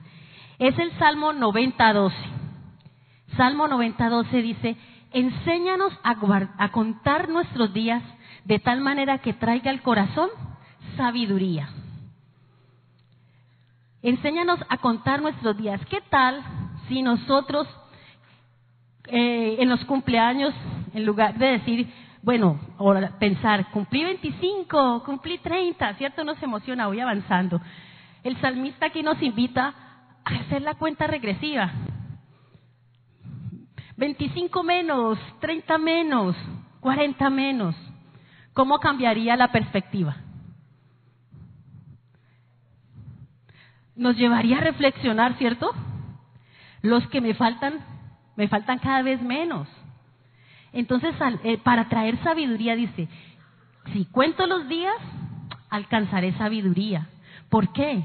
Es 0.58 0.78
el 0.78 0.90
Salmo 0.98 1.32
90.12. 1.32 2.12
Salmo 3.36 3.66
90.12 3.68 4.42
dice, 4.42 4.76
enséñanos 5.10 5.92
a, 6.02 6.16
a 6.58 6.72
contar 6.72 7.28
nuestros 7.28 7.72
días 7.72 8.02
de 8.44 8.58
tal 8.58 8.80
manera 8.80 9.18
que 9.18 9.32
traiga 9.32 9.70
al 9.70 9.82
corazón 9.82 10.28
sabiduría. 10.96 11.68
Enséñanos 14.02 14.58
a 14.68 14.78
contar 14.78 15.22
nuestros 15.22 15.56
días. 15.56 15.80
¿Qué 15.86 16.00
tal 16.10 16.42
si 16.92 17.02
nosotros 17.02 17.66
eh, 19.06 19.56
en 19.58 19.68
los 19.70 19.82
cumpleaños, 19.86 20.54
en 20.92 21.06
lugar 21.06 21.38
de 21.38 21.46
decir, 21.52 21.92
bueno, 22.22 22.60
o 22.76 22.94
pensar, 23.18 23.70
cumplí 23.70 24.04
25, 24.04 25.02
cumplí 25.02 25.38
30, 25.38 25.94
¿cierto? 25.94 26.22
Nos 26.22 26.40
emociona, 26.42 26.86
voy 26.86 27.00
avanzando. 27.00 27.60
El 28.22 28.38
salmista 28.42 28.86
aquí 28.86 29.02
nos 29.02 29.20
invita 29.22 29.74
a 30.22 30.34
hacer 30.34 30.60
la 30.60 30.74
cuenta 30.74 31.06
regresiva. 31.06 31.72
25 33.96 34.62
menos, 34.62 35.18
30 35.40 35.78
menos, 35.78 36.36
40 36.80 37.30
menos. 37.30 37.74
¿Cómo 38.52 38.78
cambiaría 38.80 39.34
la 39.36 39.50
perspectiva? 39.50 40.16
Nos 43.96 44.16
llevaría 44.16 44.58
a 44.58 44.60
reflexionar, 44.60 45.38
¿cierto? 45.38 45.72
Los 46.82 47.06
que 47.08 47.20
me 47.20 47.34
faltan, 47.34 47.80
me 48.36 48.48
faltan 48.48 48.78
cada 48.78 49.02
vez 49.02 49.22
menos. 49.22 49.68
Entonces, 50.72 51.14
eh, 51.44 51.58
para 51.58 51.88
traer 51.88 52.22
sabiduría, 52.22 52.74
dice, 52.74 53.08
si 53.92 54.04
cuento 54.06 54.46
los 54.46 54.68
días, 54.68 54.96
alcanzaré 55.70 56.32
sabiduría. 56.38 57.08
¿Por 57.48 57.72
qué? 57.72 58.04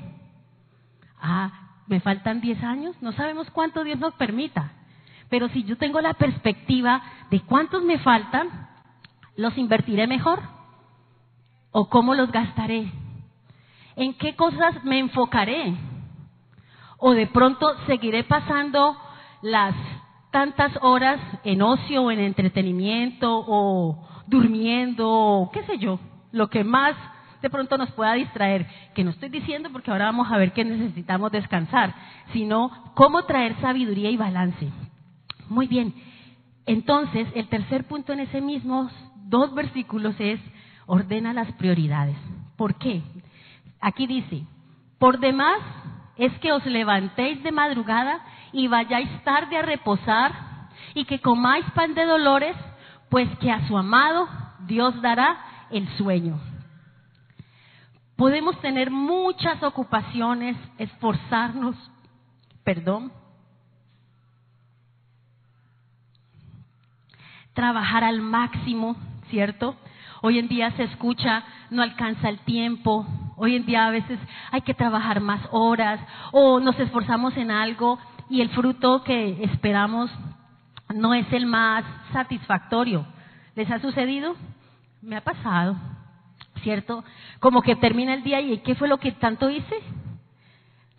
Ah, 1.19 1.51
me 1.87 1.99
faltan 1.99 2.41
10 2.41 2.63
años, 2.63 2.95
no 3.01 3.13
sabemos 3.13 3.49
cuánto 3.51 3.83
Dios 3.83 3.99
nos 3.99 4.13
permita. 4.15 4.71
Pero 5.29 5.49
si 5.49 5.63
yo 5.63 5.77
tengo 5.77 6.01
la 6.01 6.13
perspectiva 6.13 7.01
de 7.31 7.41
cuántos 7.41 7.83
me 7.83 7.99
faltan, 7.99 8.47
¿los 9.35 9.57
invertiré 9.57 10.07
mejor? 10.07 10.41
¿O 11.71 11.89
cómo 11.89 12.13
los 12.15 12.31
gastaré? 12.31 12.91
¿En 13.95 14.13
qué 14.13 14.35
cosas 14.35 14.83
me 14.83 14.99
enfocaré? 14.99 15.75
¿O 16.97 17.13
de 17.13 17.27
pronto 17.27 17.67
seguiré 17.86 18.23
pasando 18.23 18.97
las 19.41 19.75
tantas 20.31 20.71
horas 20.81 21.19
en 21.43 21.62
ocio 21.62 22.03
o 22.03 22.12
en 22.12 22.19
entretenimiento 22.19 23.43
o 23.47 24.07
durmiendo 24.27 25.10
o 25.10 25.51
qué 25.51 25.63
sé 25.63 25.77
yo, 25.77 25.99
lo 26.31 26.49
que 26.49 26.63
más 26.63 26.95
de 27.41 27.49
pronto 27.49 27.77
nos 27.77 27.91
pueda 27.91 28.13
distraer, 28.13 28.67
que 28.93 29.03
no 29.03 29.12
estoy 29.12 29.29
diciendo 29.29 29.69
porque 29.71 29.91
ahora 29.91 30.05
vamos 30.05 30.31
a 30.31 30.38
ver 30.38 30.51
que 30.53 30.65
necesitamos 30.65 31.31
descansar, 31.31 31.93
sino 32.33 32.71
cómo 32.95 33.23
traer 33.23 33.55
sabiduría 33.62 34.10
y 34.10 34.17
balance. 34.17 34.69
Muy 35.49 35.67
bien. 35.67 35.93
Entonces, 36.65 37.27
el 37.36 37.47
tercer 37.47 37.86
punto 37.86 38.12
en 38.12 38.21
ese 38.21 38.41
mismo 38.41 38.89
dos 39.15 39.53
versículos 39.53 40.15
es 40.19 40.39
ordena 40.88 41.33
las 41.33 41.51
prioridades. 41.53 42.17
¿Por 42.57 42.75
qué? 42.75 43.01
Aquí 43.79 44.07
dice, 44.07 44.43
por 44.99 45.19
demás 45.19 45.60
es 46.17 46.32
que 46.39 46.51
os 46.51 46.65
levantéis 46.65 47.41
de 47.43 47.51
madrugada 47.51 48.19
y 48.51 48.67
vayáis 48.67 49.10
tarde 49.23 49.58
a 49.58 49.62
reposar 49.62 50.32
y 50.93 51.06
que 51.06 51.19
comáis 51.19 51.65
pan 51.71 51.93
de 51.93 52.06
dolores, 52.06 52.56
pues 53.10 53.30
que 53.39 53.51
a 53.51 53.67
su 53.67 53.77
amado 53.77 54.27
Dios 54.67 54.99
dará 55.01 55.38
el 55.69 55.88
sueño. 55.97 56.39
Podemos 58.15 58.60
tener 58.62 58.89
muchas 58.89 59.62
ocupaciones, 59.62 60.58
esforzarnos, 60.80 61.75
perdón, 62.63 63.12
trabajar 67.53 68.03
al 68.03 68.21
máximo, 68.21 68.95
¿cierto? 69.30 69.75
Hoy 70.21 70.39
en 70.39 70.47
día 70.47 70.71
se 70.71 70.84
escucha, 70.84 71.43
no 71.69 71.82
alcanza 71.82 72.30
el 72.30 72.39
tiempo. 72.39 73.06
Hoy 73.39 73.56
en 73.56 73.67
día 73.67 73.86
a 73.86 73.91
veces 73.91 74.17
hay 74.50 74.62
que 74.62 74.73
trabajar 74.73 75.21
más 75.21 75.41
horas 75.52 76.00
o 76.32 76.60
nos 76.60 76.78
esforzamos 76.80 77.38
en 77.38 77.52
algo 77.52 78.00
y 78.32 78.41
el 78.41 78.50
fruto 78.50 79.04
que 79.04 79.43
esperamos 79.43 80.10
no 80.95 81.13
es 81.13 81.32
el 81.32 81.45
más 81.45 81.86
satisfactorio. 82.12 83.06
¿Les 83.56 83.69
ha 83.69 83.80
sucedido? 83.80 84.36
Me 85.04 85.17
ha 85.17 85.21
pasado, 85.21 85.76
¿cierto? 86.63 87.04
Como 87.39 87.62
que 87.62 87.76
termina 87.76 88.15
el 88.15 88.23
día 88.23 88.41
y 88.41 88.58
¿qué 88.58 88.73
fue 88.73 88.88
lo 88.88 88.97
que 88.97 89.12
tanto 89.12 89.52
hice? 89.52 89.76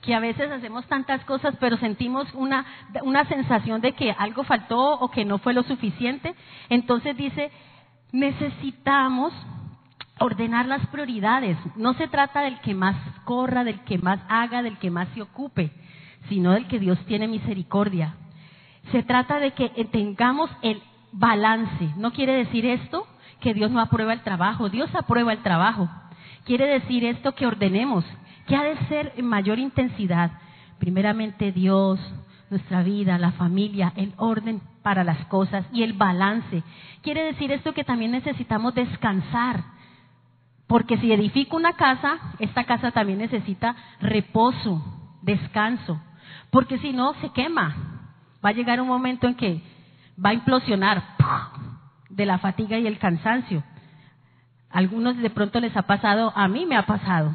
que 0.01 0.15
a 0.15 0.21
veces 0.21 0.49
hacemos 0.51 0.87
tantas 0.87 1.25
cosas, 1.25 1.57
pero 1.59 1.77
sentimos 1.77 2.33
una, 2.35 2.65
una 3.03 3.25
sensación 3.25 3.81
de 3.81 3.93
que 3.93 4.13
algo 4.13 4.45
faltó 4.45 4.93
o 4.93 5.11
que 5.11 5.25
no 5.25 5.39
fue 5.39 5.53
lo 5.53 5.65
suficiente. 5.65 6.37
Entonces 6.69 7.17
dice, 7.17 7.51
necesitamos 8.13 9.35
ordenar 10.21 10.67
las 10.67 10.87
prioridades. 10.89 11.57
No 11.77 11.95
se 11.95 12.09
trata 12.09 12.43
del 12.43 12.61
que 12.61 12.75
más 12.75 12.97
corra, 13.25 13.65
del 13.65 13.81
que 13.81 13.99
más 13.99 14.21
haga, 14.29 14.63
del 14.63 14.79
que 14.79 14.91
más 14.91 15.09
se 15.15 15.23
ocupe, 15.23 15.73
sino 16.29 16.53
del 16.53 16.67
que 16.67 16.79
Dios 16.79 16.99
tiene 17.07 17.29
misericordia. 17.29 18.15
Se 18.93 19.03
trata 19.03 19.39
de 19.39 19.53
que 19.53 19.69
tengamos 19.91 20.51
el 20.63 20.83
balance. 21.13 21.93
No 21.97 22.13
quiere 22.13 22.33
decir 22.33 22.67
esto 22.67 23.07
que 23.41 23.55
Dios 23.55 23.71
no 23.71 23.81
aprueba 23.81 24.13
el 24.13 24.23
trabajo, 24.23 24.69
Dios 24.69 24.91
aprueba 24.95 25.33
el 25.33 25.43
trabajo. 25.43 25.89
Quiere 26.45 26.67
decir 26.67 27.05
esto 27.05 27.35
que 27.35 27.47
ordenemos, 27.47 28.05
que 28.47 28.57
ha 28.57 28.63
de 28.63 28.77
ser 28.87 29.13
en 29.17 29.27
mayor 29.27 29.59
intensidad. 29.59 30.33
Primeramente 30.79 31.53
Dios, 31.53 32.01
nuestra 32.51 32.83
vida, 32.83 33.19
la 33.19 33.33
familia, 33.33 33.93
el 33.97 34.15
orden 34.17 34.61
para 34.83 35.05
las 35.05 35.27
cosas 35.27 35.67
y 35.73 35.83
el 35.83 35.93
balance. 35.93 36.63
Quiere 37.03 37.25
decir 37.25 37.53
esto 37.53 37.75
que 37.75 37.85
también 37.85 38.13
necesitamos 38.13 38.75
descansar. 38.75 39.63
Porque 40.69 40.99
si 40.99 41.11
edifico 41.11 41.57
una 41.57 41.73
casa, 41.73 42.19
esta 42.39 42.65
casa 42.65 42.93
también 42.93 43.19
necesita 43.19 43.75
reposo, 44.01 44.85
descanso. 45.23 46.01
Porque 46.51 46.79
si 46.79 46.93
no, 46.93 47.15
se 47.15 47.31
quema. 47.31 47.75
Va 48.45 48.51
a 48.51 48.53
llegar 48.53 48.81
un 48.81 48.87
momento 48.87 49.27
en 49.27 49.35
que 49.35 49.63
va 50.23 50.31
a 50.31 50.35
implosionar 50.35 51.03
de 52.11 52.27
la 52.27 52.39
fatiga 52.39 52.79
y 52.79 52.87
el 52.87 52.99
cansancio. 52.99 53.65
Algunos 54.71 55.17
de 55.17 55.31
pronto 55.31 55.59
les 55.59 55.75
ha 55.75 55.83
pasado, 55.83 56.33
a 56.37 56.47
mí 56.49 56.67
me 56.67 56.77
ha 56.77 56.85
pasado. 56.85 57.35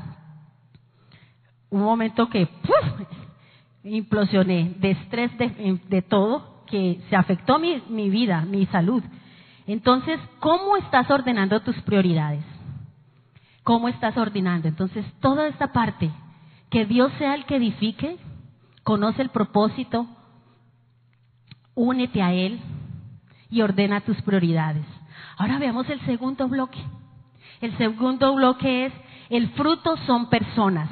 Un 1.72 1.82
momento 1.82 2.30
que 2.30 2.48
implosioné 3.84 4.76
de 4.78 4.92
estrés 4.92 5.32
de, 5.38 6.02
todo, 6.04 6.64
que 6.68 7.02
se 7.10 7.16
afectó 7.16 7.58
mi 7.58 8.10
vida, 8.12 8.42
mi 8.42 8.68
salud. 8.68 9.04
Entonces, 9.66 10.20
¿cómo 10.40 10.78
estás 10.78 11.10
ordenando 11.10 11.62
tus 11.62 11.76
prioridades? 11.82 12.53
¿Cómo 13.64 13.88
estás 13.88 14.18
ordenando? 14.18 14.68
Entonces, 14.68 15.06
toda 15.22 15.48
esta 15.48 15.72
parte, 15.72 16.12
que 16.70 16.86
Dios 16.86 17.12
sea 17.18 17.36
el 17.36 17.46
que 17.46 17.56
edifique, 17.56 18.18
conoce 18.84 19.22
el 19.22 19.30
propósito, 19.30 20.08
únete 21.76 22.22
a 22.22 22.34
Él 22.34 22.60
y 23.50 23.62
ordena 23.62 24.02
tus 24.02 24.22
prioridades. 24.22 24.86
Ahora 25.38 25.60
veamos 25.60 25.90
el 25.90 26.02
segundo 26.02 26.48
bloque. 26.48 26.80
El 27.62 27.78
segundo 27.78 28.36
bloque 28.36 28.88
es, 28.88 28.94
el 29.30 29.50
fruto 29.52 29.96
son 30.06 30.30
personas. 30.30 30.90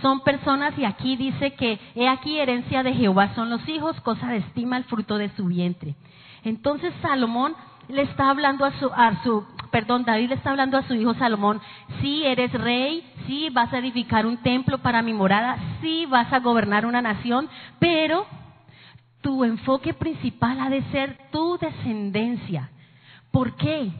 Son 0.00 0.20
personas 0.20 0.78
y 0.78 0.84
aquí 0.84 1.16
dice 1.16 1.54
que 1.54 1.78
he 1.94 2.08
aquí 2.08 2.38
herencia 2.38 2.82
de 2.82 2.94
Jehová 2.94 3.34
son 3.34 3.50
los 3.50 3.68
hijos, 3.68 4.00
cosa 4.00 4.28
de 4.28 4.38
estima 4.38 4.76
el 4.76 4.84
fruto 4.84 5.18
de 5.18 5.28
su 5.30 5.46
vientre. 5.46 5.96
Entonces 6.44 6.94
Salomón 7.02 7.54
le 7.88 8.02
está 8.02 8.30
hablando 8.30 8.64
a 8.64 8.72
su, 8.78 8.86
a 8.86 9.22
su, 9.22 9.44
perdón, 9.70 10.04
David 10.04 10.28
le 10.28 10.34
está 10.34 10.50
hablando 10.50 10.76
a 10.76 10.82
su 10.82 10.94
hijo 10.94 11.14
Salomón, 11.14 11.60
sí 12.00 12.24
eres 12.24 12.52
rey, 12.52 13.04
sí 13.26 13.48
vas 13.50 13.72
a 13.72 13.78
edificar 13.78 14.26
un 14.26 14.38
templo 14.38 14.78
para 14.78 15.02
mi 15.02 15.12
morada, 15.12 15.58
sí 15.80 16.06
vas 16.06 16.32
a 16.32 16.40
gobernar 16.40 16.86
una 16.86 17.02
nación, 17.02 17.48
pero 17.78 18.26
tu 19.20 19.44
enfoque 19.44 19.94
principal 19.94 20.60
ha 20.60 20.70
de 20.70 20.82
ser 20.90 21.18
tu 21.30 21.58
descendencia. 21.58 22.70
¿Por 23.30 23.56
qué? 23.56 23.90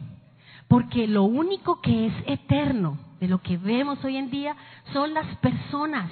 Porque 0.68 1.07
lo 1.07 1.24
único 1.24 1.81
que 1.81 2.07
es 2.07 2.12
eterno 2.27 2.98
de 3.20 3.29
lo 3.29 3.38
que 3.42 3.57
vemos 3.57 4.03
hoy 4.05 4.16
en 4.16 4.31
día 4.31 4.55
son 4.92 5.14
las 5.14 5.27
personas. 5.38 6.11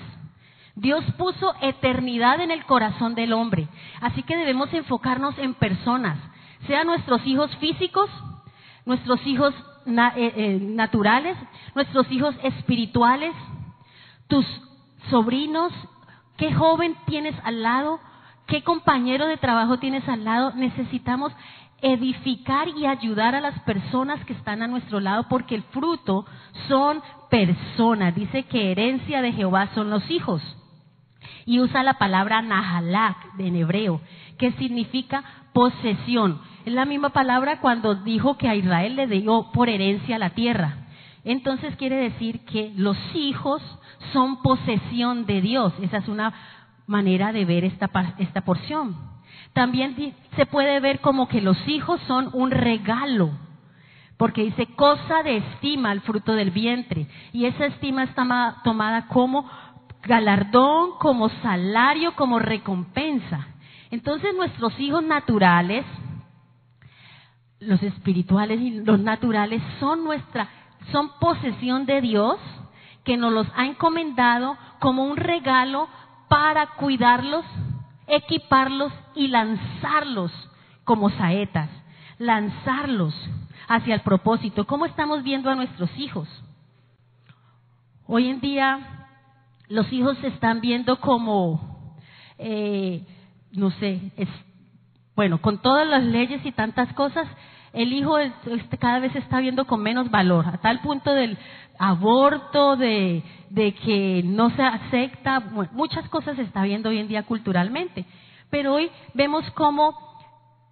Dios 0.75 1.05
puso 1.17 1.55
eternidad 1.63 2.41
en 2.41 2.51
el 2.51 2.65
corazón 2.65 3.15
del 3.15 3.33
hombre. 3.33 3.69
Así 4.01 4.23
que 4.23 4.37
debemos 4.37 4.73
enfocarnos 4.75 5.39
en 5.39 5.55
personas, 5.55 6.19
sean 6.67 6.87
nuestros 6.87 7.27
hijos 7.27 7.55
físicos, 7.57 8.11
nuestros 8.85 9.25
hijos 9.27 9.55
eh, 9.87 10.13
eh, 10.17 10.59
naturales, 10.61 11.37
nuestros 11.75 12.11
hijos 12.11 12.35
espirituales, 12.43 13.35
tus 14.29 14.45
sobrinos, 15.11 15.73
qué 16.37 16.53
joven 16.53 16.97
tienes 17.07 17.35
al 17.45 17.63
lado, 17.63 18.01
qué 18.47 18.63
compañero 18.63 19.27
de 19.27 19.37
trabajo 19.37 19.79
tienes 19.79 20.09
al 20.09 20.25
lado. 20.25 20.53
Necesitamos 20.55 21.33
edificar 21.83 22.69
y 22.69 22.87
ayudar 22.87 23.35
a 23.35 23.41
las 23.41 23.59
personas 23.61 24.25
que 24.25 24.33
están 24.33 24.63
a 24.63 24.67
nuestro 24.67 25.01
lado 25.01 25.27
porque 25.29 25.55
el 25.55 25.63
fruto 25.65 26.27
son 26.69 27.03
personas. 27.31 28.15
Dice 28.15 28.45
que 28.45 28.73
herencia 28.73 29.23
de 29.23 29.33
Jehová 29.33 29.69
son 29.75 29.91
los 29.91 30.09
hijos. 30.11 30.43
Y 31.45 31.61
usa 31.61 31.83
la 31.83 31.95
palabra 31.95 32.43
nahalak 32.43 33.39
en 33.39 33.57
hebreo, 33.57 34.01
que 34.37 34.53
significa 34.53 35.25
posesión. 35.57 36.39
Es 36.67 36.75
la 36.75 36.85
misma 36.85 37.09
palabra 37.09 37.61
cuando 37.61 37.95
dijo 37.95 38.37
que 38.37 38.47
a 38.47 38.55
Israel 38.55 38.95
le 38.95 39.07
dio 39.07 39.53
por 39.55 39.71
herencia 39.71 40.19
la 40.19 40.35
tierra. 40.35 40.85
Entonces 41.25 41.75
quiere 41.77 41.97
decir 41.97 42.45
que 42.45 42.75
los 42.77 42.99
hijos 43.15 43.63
son 44.13 44.43
posesión 44.43 45.25
de 45.25 45.41
Dios. 45.41 45.73
Esa 45.81 45.97
es 45.97 46.09
una 46.09 46.35
manera 46.87 47.33
de 47.33 47.47
ver 47.47 47.65
esta, 47.65 47.91
esta 48.19 48.43
porción. 48.43 48.97
También 49.55 50.15
se 50.37 50.45
puede 50.45 50.79
ver 50.81 51.01
como 51.01 51.27
que 51.27 51.41
los 51.41 51.57
hijos 51.67 52.03
son 52.07 52.29
un 52.35 52.51
regalo, 52.51 53.31
porque 54.19 54.45
dice 54.45 54.67
cosa 54.77 55.23
de 55.23 55.39
estima 55.39 55.91
el 55.91 56.03
fruto 56.03 56.35
del 56.35 56.51
vientre, 56.51 57.07
y 57.33 57.47
esa 57.47 57.65
estima 57.65 58.03
está 58.03 58.61
tomada 58.63 59.07
como 59.07 59.49
galardón, 60.03 60.99
como 60.99 61.31
salario, 61.41 62.15
como 62.15 62.41
recompensa. 62.41 63.56
Entonces 63.97 64.35
nuestros 64.37 64.79
hijos 64.79 65.03
naturales, 65.03 65.87
los 67.61 67.83
espirituales 67.83 68.61
y 68.61 68.81
los 68.81 69.01
naturales 69.01 69.63
son 69.81 70.05
nuestra, 70.05 70.51
son 70.93 71.13
posesión 71.19 71.87
de 71.87 72.03
Dios 72.03 72.39
que 73.05 73.17
nos 73.17 73.33
los 73.33 73.47
ha 73.57 73.65
encomendado 73.65 74.59
como 74.81 75.07
un 75.07 75.17
regalo 75.17 75.89
para 76.29 76.75
cuidarlos, 76.75 77.47
equiparlos 78.07 78.93
y 79.15 79.29
lanzarlos 79.29 80.31
como 80.85 81.09
saetas, 81.09 81.71
lanzarlos 82.19 83.15
hacia 83.67 83.95
el 83.95 84.03
propósito. 84.03 84.67
¿Cómo 84.67 84.85
estamos 84.85 85.23
viendo 85.23 85.49
a 85.49 85.55
nuestros 85.55 85.89
hijos? 85.97 86.29
Hoy 88.07 88.29
en 88.29 88.43
día 88.43 89.07
los 89.69 89.91
hijos 89.91 90.19
se 90.19 90.27
están 90.27 90.61
viendo 90.61 91.01
como, 91.01 91.97
eh, 92.37 93.03
no 93.57 93.71
sé, 93.73 94.13
es, 94.17 94.29
bueno, 95.15 95.41
con 95.41 95.59
todas 95.63 95.87
las 95.87 96.05
leyes 96.05 96.45
y 96.45 96.53
tantas 96.53 96.93
cosas, 96.95 97.27
el 97.73 97.93
hijo 97.93 98.19
este, 98.19 98.79
cada 98.79 99.01
vez 99.01 99.15
está 99.17 99.41
viendo 99.41 99.67
con 99.67 99.83
menos 99.83 100.11
valor, 100.11 100.47
a 100.47 100.59
tal 100.59 100.81
punto 100.81 101.13
del 101.13 101.37
aborto, 101.79 102.77
de, 102.77 103.23
de 103.51 103.75
que 103.75 104.23
no 104.25 104.51
se 104.51 104.63
acepta, 104.63 105.41
muchas 105.73 106.09
cosas 106.09 106.37
se 106.37 106.43
está 106.43 106.63
viendo 106.63 106.89
hoy 106.89 106.99
en 106.99 107.09
día 107.09 107.25
culturalmente. 107.25 108.05
Pero 108.51 108.75
hoy 108.75 108.91
vemos 109.15 109.45
cómo 109.53 109.95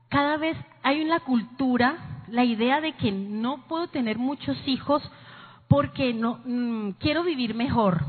cada 0.09 0.37
vez 0.37 0.57
hay 0.83 1.03
una 1.03 1.21
cultura, 1.21 2.23
la 2.29 2.45
idea 2.45 2.81
de 2.81 2.93
que 2.93 3.11
no 3.13 3.67
puedo 3.67 3.89
tener 3.89 4.19
muchos 4.19 4.57
hijos 4.67 5.03
porque 5.69 6.15
no 6.15 6.41
mm, 6.45 6.91
quiero 7.01 7.25
vivir 7.25 7.55
mejor, 7.55 8.05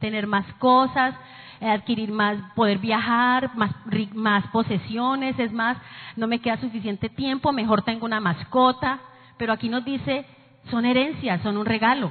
tener 0.00 0.26
más 0.26 0.46
cosas, 0.54 1.14
adquirir 1.60 2.10
más, 2.10 2.38
poder 2.54 2.78
viajar, 2.78 3.54
más, 3.56 3.72
más 4.14 4.46
posesiones, 4.48 5.38
es 5.38 5.52
más, 5.52 5.76
no 6.16 6.26
me 6.26 6.40
queda 6.40 6.56
suficiente 6.58 7.08
tiempo, 7.08 7.52
mejor 7.52 7.82
tengo 7.82 8.06
una 8.06 8.20
mascota, 8.20 9.00
pero 9.36 9.52
aquí 9.52 9.68
nos 9.68 9.84
dice, 9.84 10.26
son 10.70 10.84
herencias, 10.84 11.42
son 11.42 11.56
un 11.56 11.66
regalo. 11.66 12.10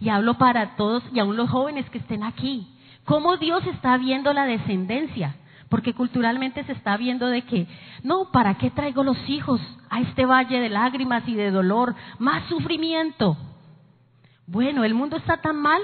Y 0.00 0.10
hablo 0.10 0.34
para 0.34 0.76
todos 0.76 1.02
y 1.12 1.18
aún 1.18 1.36
los 1.36 1.50
jóvenes 1.50 1.88
que 1.90 1.98
estén 1.98 2.22
aquí. 2.22 2.68
¿Cómo 3.04 3.36
Dios 3.38 3.66
está 3.66 3.96
viendo 3.96 4.32
la 4.32 4.44
descendencia? 4.44 5.36
Porque 5.68 5.94
culturalmente 5.94 6.64
se 6.64 6.72
está 6.72 6.96
viendo 6.96 7.26
de 7.26 7.42
que, 7.42 7.66
no, 8.02 8.30
¿para 8.30 8.54
qué 8.58 8.70
traigo 8.70 9.02
los 9.02 9.18
hijos 9.28 9.60
a 9.90 10.00
este 10.00 10.24
valle 10.24 10.60
de 10.60 10.68
lágrimas 10.68 11.26
y 11.26 11.34
de 11.34 11.50
dolor? 11.50 11.94
Más 12.18 12.46
sufrimiento. 12.48 13.36
Bueno, 14.46 14.84
el 14.84 14.94
mundo 14.94 15.16
está 15.16 15.38
tan 15.38 15.56
mal. 15.56 15.80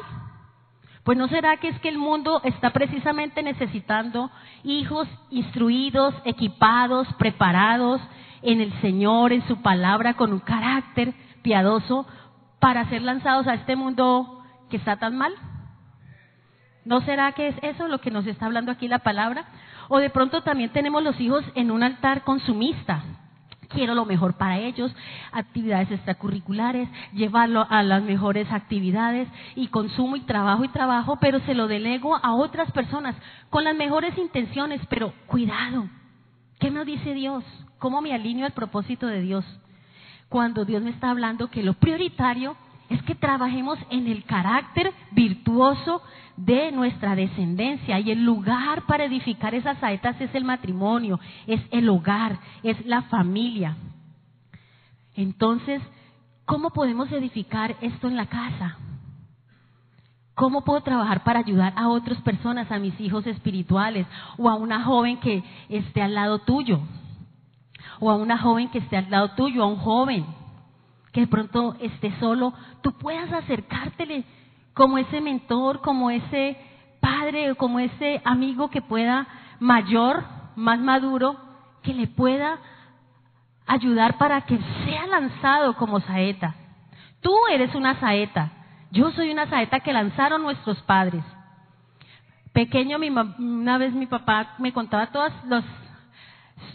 Pues 1.04 1.18
no 1.18 1.28
será 1.28 1.58
que 1.58 1.68
es 1.68 1.78
que 1.80 1.90
el 1.90 1.98
mundo 1.98 2.40
está 2.44 2.70
precisamente 2.70 3.42
necesitando 3.42 4.30
hijos 4.64 5.06
instruidos, 5.30 6.14
equipados, 6.24 7.06
preparados 7.18 8.00
en 8.40 8.62
el 8.62 8.72
Señor, 8.80 9.32
en 9.32 9.46
su 9.46 9.60
palabra, 9.60 10.14
con 10.14 10.32
un 10.32 10.40
carácter 10.40 11.12
piadoso 11.42 12.06
para 12.58 12.88
ser 12.88 13.02
lanzados 13.02 13.46
a 13.46 13.54
este 13.54 13.76
mundo 13.76 14.42
que 14.70 14.78
está 14.78 14.96
tan 14.96 15.16
mal? 15.16 15.34
¿No 16.86 17.02
será 17.02 17.32
que 17.32 17.48
es 17.48 17.56
eso 17.62 17.88
lo 17.88 18.00
que 18.00 18.10
nos 18.10 18.26
está 18.26 18.46
hablando 18.46 18.72
aquí 18.72 18.88
la 18.88 19.00
palabra? 19.00 19.44
O 19.88 19.98
de 19.98 20.08
pronto 20.10 20.42
también 20.42 20.70
tenemos 20.70 21.02
los 21.02 21.20
hijos 21.20 21.44
en 21.54 21.70
un 21.70 21.82
altar 21.82 22.24
consumista. 22.24 23.04
Quiero 23.74 23.94
lo 23.94 24.04
mejor 24.04 24.34
para 24.34 24.58
ellos, 24.58 24.94
actividades 25.32 25.90
extracurriculares, 25.90 26.88
llevarlo 27.12 27.66
a 27.68 27.82
las 27.82 28.02
mejores 28.02 28.50
actividades 28.50 29.28
y 29.54 29.68
consumo 29.68 30.16
y 30.16 30.20
trabajo 30.20 30.64
y 30.64 30.68
trabajo, 30.68 31.18
pero 31.20 31.40
se 31.40 31.54
lo 31.54 31.68
delego 31.68 32.16
a 32.16 32.34
otras 32.34 32.70
personas 32.72 33.16
con 33.50 33.64
las 33.64 33.76
mejores 33.76 34.16
intenciones, 34.16 34.80
pero 34.88 35.12
cuidado. 35.26 35.88
¿Qué 36.60 36.70
me 36.70 36.84
dice 36.84 37.14
Dios? 37.14 37.44
¿Cómo 37.78 38.00
me 38.00 38.14
alineo 38.14 38.46
al 38.46 38.52
propósito 38.52 39.06
de 39.06 39.20
Dios? 39.20 39.44
cuando 40.34 40.64
Dios 40.64 40.82
me 40.82 40.90
está 40.90 41.10
hablando 41.10 41.48
que 41.48 41.62
lo 41.62 41.74
prioritario 41.74 42.56
es 42.88 43.02
que 43.02 43.14
trabajemos 43.14 43.78
en 43.90 44.06
el 44.06 44.24
carácter 44.24 44.92
virtuoso 45.12 46.02
de 46.36 46.72
nuestra 46.72 47.14
descendencia 47.14 48.00
y 48.00 48.10
el 48.10 48.24
lugar 48.24 48.86
para 48.86 49.04
edificar 49.04 49.54
esas 49.54 49.78
saetas 49.78 50.20
es 50.20 50.34
el 50.34 50.44
matrimonio, 50.44 51.20
es 51.46 51.60
el 51.70 51.88
hogar, 51.88 52.38
es 52.62 52.84
la 52.86 53.02
familia. 53.02 53.76
Entonces, 55.16 55.80
¿cómo 56.44 56.70
podemos 56.70 57.10
edificar 57.12 57.76
esto 57.80 58.08
en 58.08 58.16
la 58.16 58.26
casa? 58.26 58.78
¿Cómo 60.34 60.64
puedo 60.64 60.80
trabajar 60.80 61.22
para 61.22 61.38
ayudar 61.38 61.72
a 61.76 61.88
otras 61.88 62.20
personas, 62.22 62.70
a 62.72 62.80
mis 62.80 62.98
hijos 63.00 63.24
espirituales 63.26 64.06
o 64.36 64.50
a 64.50 64.56
una 64.56 64.82
joven 64.82 65.18
que 65.18 65.44
esté 65.68 66.02
al 66.02 66.14
lado 66.14 66.40
tuyo? 66.40 66.80
o 68.00 68.10
a 68.10 68.16
una 68.16 68.38
joven 68.38 68.68
que 68.68 68.78
esté 68.78 68.96
al 68.96 69.10
lado 69.10 69.30
tuyo, 69.30 69.62
a 69.62 69.66
un 69.66 69.76
joven 69.76 70.26
que 71.14 71.20
de 71.20 71.26
pronto 71.28 71.76
esté 71.80 72.12
solo, 72.18 72.52
tú 72.82 72.92
puedas 72.98 73.32
acercártele 73.32 74.24
como 74.74 74.98
ese 74.98 75.20
mentor, 75.20 75.80
como 75.80 76.10
ese 76.10 76.58
padre 77.00 77.54
como 77.54 77.78
ese 77.78 78.20
amigo 78.24 78.68
que 78.68 78.82
pueda 78.82 79.26
mayor, 79.60 80.24
más 80.56 80.80
maduro, 80.80 81.36
que 81.82 81.94
le 81.94 82.08
pueda 82.08 82.58
ayudar 83.66 84.18
para 84.18 84.40
que 84.42 84.58
sea 84.84 85.06
lanzado 85.06 85.74
como 85.76 86.00
saeta. 86.00 86.54
Tú 87.20 87.32
eres 87.52 87.74
una 87.74 88.00
saeta. 88.00 88.50
Yo 88.90 89.10
soy 89.12 89.30
una 89.30 89.48
saeta 89.48 89.80
que 89.80 89.92
lanzaron 89.92 90.42
nuestros 90.42 90.80
padres. 90.82 91.22
Pequeño, 92.52 92.98
mi, 92.98 93.08
una 93.10 93.78
vez 93.78 93.92
mi 93.92 94.06
papá 94.06 94.54
me 94.58 94.72
contaba 94.72 95.12
todas 95.12 95.32
los, 95.46 95.64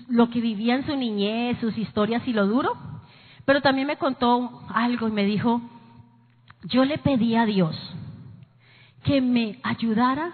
lo 0.07 0.29
que 0.29 0.41
vivía 0.41 0.75
en 0.75 0.85
su 0.85 0.95
niñez, 0.95 1.57
sus 1.59 1.77
historias 1.77 2.27
y 2.27 2.33
lo 2.33 2.47
duro, 2.47 2.77
pero 3.49 3.61
también 3.61 3.87
me 3.87 3.97
contó 3.97 4.61
algo 4.71 5.07
y 5.07 5.11
me 5.11 5.25
dijo, 5.25 5.59
yo 6.65 6.85
le 6.85 6.99
pedí 6.99 7.35
a 7.35 7.47
Dios 7.47 7.75
que 9.03 9.21
me 9.21 9.57
ayudara 9.63 10.33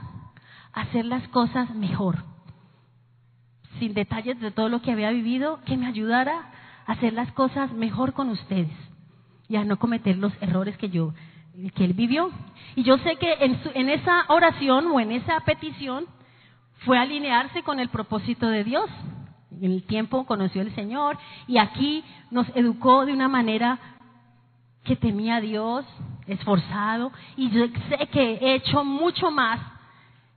a 0.74 0.82
hacer 0.82 1.06
las 1.06 1.26
cosas 1.30 1.74
mejor, 1.74 2.26
sin 3.80 3.94
detalles 3.94 4.38
de 4.42 4.52
todo 4.52 4.68
lo 4.68 4.82
que 4.82 4.92
había 4.92 5.12
vivido, 5.12 5.62
que 5.64 5.78
me 5.78 5.88
ayudara 5.88 6.52
a 6.86 6.92
hacer 6.92 7.14
las 7.14 7.32
cosas 7.32 7.72
mejor 7.72 8.12
con 8.12 8.28
ustedes 8.28 8.76
y 9.48 9.56
a 9.56 9.64
no 9.64 9.80
cometer 9.80 10.18
los 10.18 10.34
errores 10.42 10.78
que 10.78 10.90
yo 10.90 11.14
que 11.74 11.86
él 11.86 11.94
vivió. 11.94 12.32
Y 12.76 12.84
yo 12.84 12.98
sé 12.98 13.16
que 13.16 13.32
en, 13.40 13.58
en 13.76 13.90
esa 13.92 14.26
oración 14.28 14.88
o 14.88 15.00
en 15.00 15.14
esa 15.14 15.40
petición 15.46 16.06
fue 16.80 16.98
alinearse 16.98 17.64
con 17.64 17.80
el 17.80 17.88
propósito 17.88 18.50
de 18.50 18.66
Dios. 18.66 18.90
En 19.62 19.72
el 19.72 19.84
tiempo 19.84 20.26
conoció 20.26 20.62
al 20.62 20.74
Señor 20.76 21.18
y 21.48 21.58
aquí 21.58 22.04
nos 22.32 22.48
educó 22.56 23.06
de 23.06 23.14
una 23.14 23.28
manera 23.28 23.80
que 24.84 24.96
temía 24.96 25.38
a 25.38 25.42
Dios, 25.42 25.86
esforzado, 26.28 27.12
y 27.36 27.50
yo 27.50 27.66
sé 27.90 28.08
que 28.08 28.34
he 28.36 28.56
hecho 28.56 28.84
mucho 28.84 29.32
más 29.32 29.60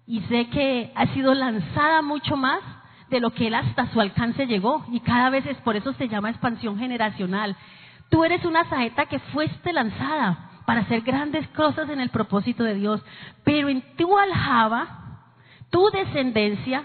y 0.07 0.21
sé 0.23 0.49
que 0.49 0.91
ha 0.95 1.07
sido 1.09 1.35
lanzada 1.35 2.01
mucho 2.01 2.37
más 2.37 2.61
de 3.11 3.21
lo 3.21 3.31
que 3.31 3.47
él 3.47 3.55
hasta 3.55 3.93
su 3.93 4.01
alcance 4.01 4.47
llegó. 4.47 4.85
Y 4.91 5.01
cada 5.01 5.31
vez 5.31 5.45
es 5.47 5.59
por 5.59 5.77
eso 5.77 5.93
se 5.95 6.09
llama 6.09 6.31
expansión 6.31 6.79
generacional. 6.79 7.57
Tú 8.09 8.25
eres 8.25 8.45
una 8.45 8.69
saeta 8.71 9.07
que 9.07 9.19
fuiste 9.19 9.73
lanzada 9.73 10.51
para 10.67 10.81
hacer 10.81 11.03
grandes 11.03 11.47
cosas 11.49 11.89
en 11.91 12.01
el 12.01 12.09
propósito 12.09 12.65
de 12.65 12.75
Dios. 12.75 13.03
Pero 13.45 13.69
en 13.69 13.83
tu 13.97 14.19
aljaba, 14.19 15.25
tu 15.71 15.91
descendencia, 15.91 16.85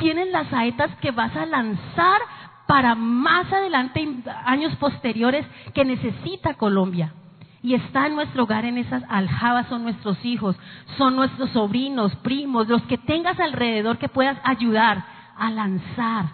tienes 0.00 0.28
las 0.32 0.48
saetas 0.48 0.90
que 0.96 1.12
vas 1.12 1.36
a 1.36 1.46
lanzar 1.46 2.20
para 2.66 2.96
más 2.96 3.52
adelante, 3.52 4.08
años 4.44 4.74
posteriores, 4.76 5.46
que 5.74 5.84
necesita 5.84 6.54
Colombia. 6.54 7.14
Y 7.62 7.74
está 7.74 8.06
en 8.06 8.14
nuestro 8.14 8.44
hogar 8.44 8.64
en 8.64 8.78
esas 8.78 9.04
aljabas, 9.08 9.68
son 9.68 9.82
nuestros 9.82 10.24
hijos, 10.24 10.56
son 10.96 11.14
nuestros 11.14 11.50
sobrinos, 11.50 12.16
primos, 12.16 12.68
los 12.68 12.82
que 12.82 12.96
tengas 12.96 13.38
alrededor 13.38 13.98
que 13.98 14.08
puedas 14.08 14.38
ayudar 14.44 15.04
a 15.36 15.50
lanzar, 15.50 16.26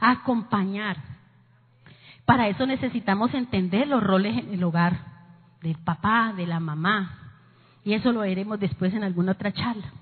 a 0.00 0.10
acompañar. 0.10 0.96
Para 2.24 2.48
eso 2.48 2.66
necesitamos 2.66 3.32
entender 3.34 3.86
los 3.86 4.02
roles 4.02 4.36
en 4.38 4.54
el 4.54 4.64
hogar 4.64 4.96
del 5.60 5.76
papá, 5.76 6.32
de 6.36 6.46
la 6.46 6.58
mamá. 6.58 7.18
Y 7.84 7.94
eso 7.94 8.12
lo 8.12 8.20
veremos 8.20 8.58
después 8.58 8.92
en 8.94 9.04
alguna 9.04 9.32
otra 9.32 9.52
charla. 9.52 9.92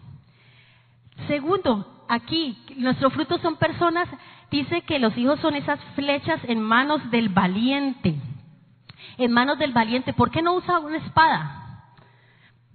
Segundo, 1.26 2.04
aquí, 2.08 2.58
nuestros 2.76 3.12
frutos 3.12 3.40
son 3.40 3.56
personas, 3.56 4.08
dice 4.50 4.82
que 4.82 4.98
los 4.98 5.16
hijos 5.16 5.40
son 5.40 5.54
esas 5.54 5.80
flechas 5.94 6.40
en 6.44 6.60
manos 6.60 7.10
del 7.10 7.28
valiente. 7.28 8.16
En 9.18 9.32
manos 9.32 9.58
del 9.58 9.72
valiente. 9.72 10.12
¿Por 10.12 10.30
qué 10.30 10.42
no 10.42 10.54
usa 10.54 10.78
una 10.78 10.98
espada? 10.98 11.56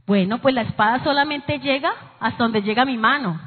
Bueno, 0.06 0.40
pues 0.40 0.54
la 0.54 0.62
espada 0.62 1.04
solamente 1.04 1.60
llega 1.60 1.92
hasta 2.20 2.44
donde 2.44 2.62
llega 2.62 2.86
mi 2.86 2.98
mano, 2.98 3.40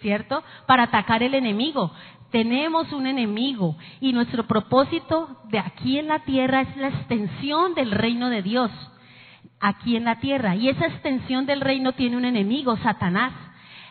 ¿cierto? 0.00 0.42
Para 0.66 0.84
atacar 0.84 1.22
el 1.22 1.34
enemigo. 1.34 1.92
Tenemos 2.30 2.92
un 2.92 3.06
enemigo 3.06 3.76
y 4.00 4.12
nuestro 4.12 4.44
propósito 4.46 5.38
de 5.48 5.58
aquí 5.58 5.98
en 5.98 6.08
la 6.08 6.20
tierra 6.20 6.62
es 6.62 6.76
la 6.76 6.88
extensión 6.88 7.74
del 7.74 7.90
reino 7.90 8.28
de 8.28 8.42
Dios 8.42 8.70
aquí 9.60 9.96
en 9.96 10.04
la 10.04 10.16
tierra. 10.20 10.54
Y 10.56 10.68
esa 10.68 10.86
extensión 10.86 11.46
del 11.46 11.60
reino 11.60 11.92
tiene 11.92 12.16
un 12.16 12.24
enemigo, 12.24 12.76
Satanás. 12.78 13.32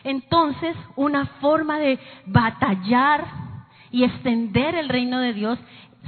Entonces, 0.04 0.76
una 0.96 1.26
forma 1.40 1.78
de 1.78 1.98
batallar 2.26 3.26
y 3.90 4.04
extender 4.04 4.74
el 4.74 4.88
reino 4.88 5.18
de 5.18 5.32
Dios 5.32 5.58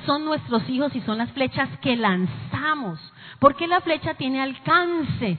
son 0.05 0.25
nuestros 0.25 0.69
hijos 0.69 0.95
y 0.95 1.01
son 1.01 1.19
las 1.19 1.31
flechas 1.33 1.69
que 1.81 1.97
lanzamos. 1.97 3.01
Porque 3.41 3.67
la 3.67 3.81
flecha 3.81 4.15
tiene 4.15 4.43
alcance 4.43 5.39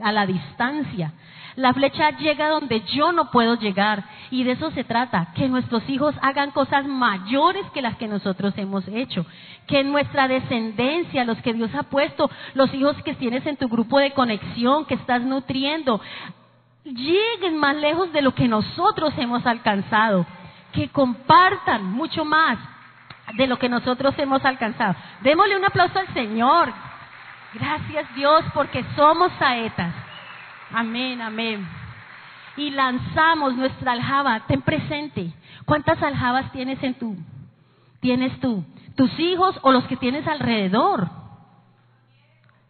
a 0.00 0.12
la 0.12 0.26
distancia. 0.26 1.12
La 1.54 1.74
flecha 1.74 2.16
llega 2.16 2.48
donde 2.48 2.80
yo 2.94 3.12
no 3.12 3.30
puedo 3.30 3.56
llegar. 3.56 4.04
Y 4.30 4.44
de 4.44 4.52
eso 4.52 4.70
se 4.70 4.84
trata, 4.84 5.32
que 5.34 5.48
nuestros 5.48 5.86
hijos 5.88 6.14
hagan 6.22 6.50
cosas 6.50 6.86
mayores 6.86 7.66
que 7.74 7.82
las 7.82 7.96
que 7.96 8.08
nosotros 8.08 8.54
hemos 8.56 8.86
hecho. 8.88 9.26
Que 9.66 9.84
nuestra 9.84 10.28
descendencia, 10.28 11.24
los 11.24 11.38
que 11.42 11.52
Dios 11.52 11.70
ha 11.74 11.82
puesto, 11.84 12.30
los 12.54 12.72
hijos 12.72 12.96
que 13.04 13.14
tienes 13.14 13.44
en 13.46 13.56
tu 13.56 13.68
grupo 13.68 13.98
de 13.98 14.12
conexión, 14.12 14.86
que 14.86 14.94
estás 14.94 15.22
nutriendo, 15.22 16.00
lleguen 16.84 17.56
más 17.58 17.76
lejos 17.76 18.12
de 18.12 18.22
lo 18.22 18.34
que 18.34 18.48
nosotros 18.48 19.14
hemos 19.16 19.46
alcanzado. 19.46 20.26
Que 20.72 20.88
compartan 20.88 21.84
mucho 21.84 22.24
más 22.24 22.58
de 23.36 23.46
lo 23.46 23.58
que 23.58 23.68
nosotros 23.68 24.14
hemos 24.18 24.44
alcanzado. 24.44 24.94
Démosle 25.20 25.56
un 25.56 25.64
aplauso 25.64 25.98
al 25.98 26.12
Señor. 26.14 26.72
Gracias 27.54 28.14
Dios 28.14 28.44
porque 28.54 28.84
somos 28.96 29.30
saetas. 29.38 29.94
Amén, 30.72 31.20
amén. 31.20 31.68
Y 32.56 32.70
lanzamos 32.70 33.54
nuestra 33.54 33.92
aljaba. 33.92 34.40
Ten 34.46 34.62
presente. 34.62 35.32
¿Cuántas 35.64 36.02
aljabas 36.02 36.50
tienes 36.52 36.82
en 36.82 36.94
tu? 36.94 37.16
Tienes 38.00 38.38
tú. 38.40 38.64
Tus 38.96 39.18
hijos 39.18 39.58
o 39.62 39.72
los 39.72 39.84
que 39.84 39.96
tienes 39.96 40.26
alrededor. 40.26 41.08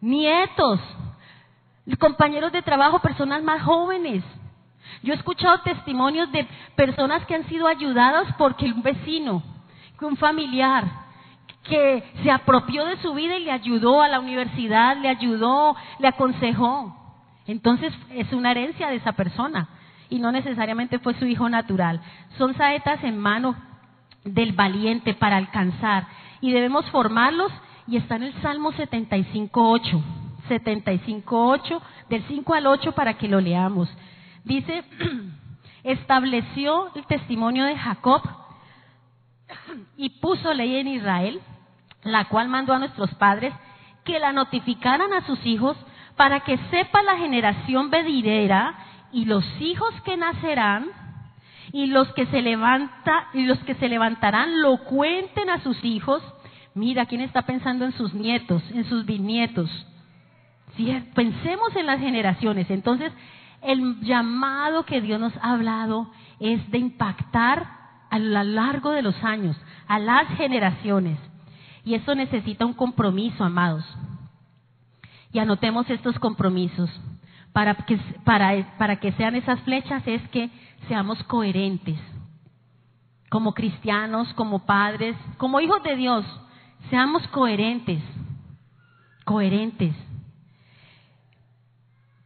Nietos. 0.01 0.81
Compañeros 1.99 2.53
de 2.53 2.63
trabajo, 2.63 3.01
personas 3.01 3.43
más 3.43 3.63
jóvenes. 3.63 4.23
Yo 5.03 5.13
he 5.13 5.17
escuchado 5.17 5.61
testimonios 5.63 6.31
de 6.33 6.47
personas 6.77 7.25
que 7.27 7.35
han 7.35 7.49
sido 7.49 7.67
ayudadas 7.67 8.35
porque 8.39 8.67
un 8.67 8.83
vecino, 8.83 9.43
un 10.01 10.17
familiar, 10.17 10.85
que 11.65 12.03
se 12.23 12.31
apropió 12.31 12.85
de 12.85 12.97
su 12.99 13.15
vida 13.15 13.37
y 13.37 13.45
le 13.45 13.53
ayudó 13.53 14.03
a 14.03 14.09
la 14.09 14.21
universidad, 14.21 14.97
le 14.97 15.09
ayudó, 15.09 15.77
le 15.99 16.09
aconsejó. 16.09 16.97
Entonces 17.47 17.93
es 18.11 18.33
una 18.33 18.51
herencia 18.51 18.89
de 18.89 18.97
esa 18.97 19.13
persona 19.13 19.69
y 20.09 20.19
no 20.19 20.33
necesariamente 20.33 20.99
fue 20.99 21.15
su 21.15 21.25
hijo 21.25 21.49
natural. 21.49 22.01
Son 22.37 22.55
saetas 22.57 23.03
en 23.05 23.19
mano 23.19 23.57
del 24.25 24.53
valiente 24.53 25.15
para 25.15 25.37
alcanzar 25.37 26.07
y 26.41 26.53
debemos 26.53 26.89
formarlos 26.91 27.53
y 27.87 27.97
está 27.97 28.17
en 28.17 28.25
el 28.25 28.43
Salmo 28.43 28.73
75.8, 28.73 30.03
75.8, 30.49 31.81
del 32.09 32.25
5 32.29 32.55
al 32.55 32.67
8 32.67 32.93
para 32.93 33.15
que 33.15 33.29
lo 33.29 33.41
leamos. 33.41 33.89
Dice, 34.45 34.85
estableció 35.85 36.91
el 36.95 37.07
testimonio 37.07 37.65
de 37.65 37.77
Jacob 37.77 38.23
y 39.97 40.11
puso 40.21 40.53
ley 40.55 40.77
en 40.77 40.89
Israel, 40.89 41.41
la 42.03 42.29
cual 42.29 42.49
mandó 42.49 42.73
a 42.73 42.79
nuestros 42.79 43.15
padres 43.15 43.53
que 44.05 44.19
la 44.19 44.33
notificaran 44.33 45.13
a 45.13 45.25
sus 45.27 45.45
hijos 45.47 45.77
para 46.17 46.41
que 46.41 46.59
sepa 46.71 47.03
la 47.03 47.17
generación 47.17 47.91
venidera 47.91 48.75
y 49.13 49.25
los 49.25 49.45
hijos 49.61 49.95
que 50.05 50.17
nacerán 50.17 50.89
y 51.73 51.87
los 51.87 52.13
que 52.15 52.27
se 52.27 52.43
levanta 52.43 53.29
y 53.33 53.45
los 53.45 53.59
que 53.61 53.75
se 53.75 53.89
levantarán 53.89 54.61
lo 54.61 54.79
cuenten 54.79 55.51
a 55.51 55.63
sus 55.63 55.83
hijos. 55.85 56.23
Mira, 56.75 57.07
¿quién 57.07 57.21
está 57.21 57.43
pensando 57.43 57.85
en 57.85 57.93
sus 57.93 58.13
nietos, 58.15 58.63
en 58.73 58.85
sus 58.85 59.07
bisnietos? 59.07 59.71
Si 60.77 60.93
pensemos 61.15 61.75
en 61.77 61.87
las 61.87 62.01
generaciones, 62.01 62.71
entonces 62.71 63.13
el 63.63 64.01
llamado 64.01 64.85
que 64.85 65.01
Dios 65.01 65.21
nos 65.21 65.37
ha 65.37 65.53
hablado 65.53 66.11
es 66.41 66.71
de 66.71 66.79
impactar 66.79 67.67
a 68.11 68.19
lo 68.19 68.43
largo 68.43 68.91
de 68.91 69.03
los 69.03 69.23
años, 69.23 69.57
a 69.87 69.99
las 69.99 70.29
generaciones. 70.37 71.19
Y 71.85 71.95
eso 71.95 72.15
necesita 72.15 72.65
un 72.65 72.75
compromiso, 72.75 73.45
amados 73.45 73.85
y 75.33 75.39
anotemos 75.39 75.89
estos 75.91 76.19
compromisos. 76.19 76.91
Para 77.53 77.75
que, 77.75 77.99
para, 78.25 78.77
para 78.79 78.97
que 78.97 79.13
sean 79.13 79.35
esas 79.35 79.61
flechas 79.61 80.03
es 80.07 80.27
que 80.29 80.51
seamos 80.89 81.23
coherentes. 81.25 81.99
Como 83.31 83.53
cristianos, 83.53 84.33
como 84.35 84.65
padres, 84.65 85.17
como 85.39 85.61
hijos 85.61 85.83
de 85.83 85.97
Dios, 85.97 86.25
seamos 86.91 87.27
coherentes. 87.29 88.03
Coherentes. 89.25 89.95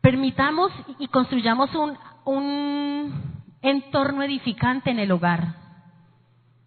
Permitamos 0.07 0.71
y 1.01 1.09
construyamos 1.09 1.75
un, 1.75 1.99
un 2.27 3.43
entorno 3.61 4.23
edificante 4.23 4.93
en 4.93 5.01
el 5.01 5.11
hogar. 5.11 5.57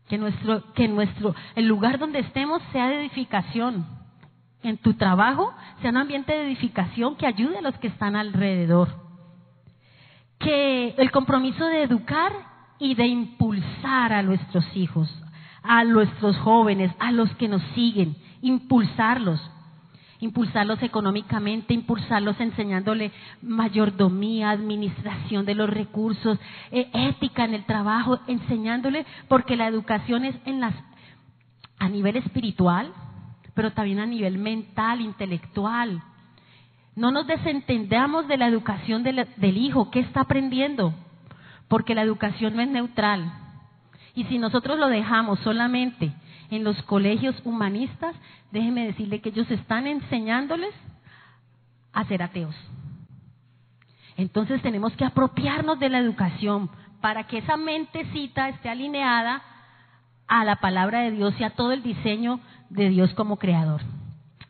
Que 0.10 0.18
nuestro, 0.18 0.74
que 0.74 0.90
nuestro, 0.90 1.34
el 1.56 1.66
lugar 1.66 2.00
donde 2.00 2.20
estemos 2.20 2.62
sea 2.74 2.90
de 2.90 3.00
edificación 3.00 3.86
en 4.62 4.78
tu 4.78 4.96
trabajo 4.96 5.54
sea 5.80 5.92
un 5.92 5.96
ambiente 5.96 6.34
de 6.34 6.48
edificación 6.48 7.16
que 7.16 7.28
ayude 7.28 7.60
a 7.60 7.62
los 7.62 7.78
que 7.78 7.88
están 7.88 8.18
alrededor. 8.18 8.90
Que 10.38 10.96
el 10.98 11.10
compromiso 11.10 11.66
de 11.66 11.84
educar 11.84 12.34
y 12.78 12.96
de 12.96 13.08
impulsar 13.08 14.12
a 14.12 14.22
nuestros 14.22 14.66
hijos 14.76 15.10
a 15.64 15.84
nuestros 15.84 16.38
jóvenes, 16.40 16.92
a 17.00 17.12
los 17.12 17.30
que 17.36 17.48
nos 17.48 17.62
siguen, 17.76 18.16
impulsarlos, 18.42 19.40
impulsarlos 20.20 20.82
económicamente, 20.84 21.74
impulsarlos 21.74 22.40
enseñándole 22.40 23.12
mayordomía, 23.42 24.50
administración 24.52 25.46
de 25.46 25.56
los 25.56 25.70
recursos, 25.70 26.38
eh, 26.72 26.90
ética 26.94 27.46
en 27.46 27.54
el 27.54 27.66
trabajo, 27.66 28.20
enseñándole, 28.28 29.06
porque 29.28 29.56
la 29.56 29.68
educación 29.68 30.26
es 30.26 30.36
en 30.46 30.60
las, 30.60 30.74
a 31.80 31.88
nivel 31.88 32.18
espiritual, 32.18 32.92
pero 33.54 33.72
también 33.72 34.00
a 34.00 34.06
nivel 34.06 34.38
mental, 34.38 35.02
intelectual. 35.02 36.04
No 36.96 37.12
nos 37.12 37.26
desentendamos 37.28 38.28
de 38.28 38.38
la 38.38 38.48
educación 38.48 39.04
del, 39.04 39.26
del 39.38 39.58
hijo, 39.58 39.90
¿qué 39.90 40.02
está 40.02 40.22
aprendiendo? 40.22 40.94
Porque 41.70 41.96
la 41.96 42.02
educación 42.02 42.56
no 42.56 42.62
es 42.62 42.68
neutral. 42.68 43.32
Y 44.16 44.26
si 44.26 44.38
nosotros 44.38 44.78
lo 44.78 44.90
dejamos 44.90 45.40
solamente 45.40 46.12
en 46.50 46.64
los 46.64 46.82
colegios 46.84 47.36
humanistas, 47.44 48.16
déjeme 48.52 48.88
decirle 48.88 49.22
que 49.22 49.30
ellos 49.30 49.50
están 49.52 49.88
enseñándoles 49.88 50.74
a 51.94 52.06
ser 52.06 52.24
ateos. 52.24 52.56
Entonces 54.18 54.62
tenemos 54.62 54.94
que 54.94 55.06
apropiarnos 55.06 55.80
de 55.80 55.90
la 55.90 56.00
educación 56.00 56.70
para 57.02 57.26
que 57.26 57.38
esa 57.38 57.56
mentecita 57.56 58.50
esté 58.50 58.70
alineada 58.70 59.42
a 60.28 60.44
la 60.44 60.58
palabra 60.58 61.02
de 61.02 61.12
Dios 61.12 61.34
y 61.40 61.44
a 61.44 61.52
todo 61.52 61.72
el 61.72 61.84
diseño 61.84 62.40
de 62.70 62.90
Dios 62.90 63.14
como 63.14 63.38
creador. 63.38 63.82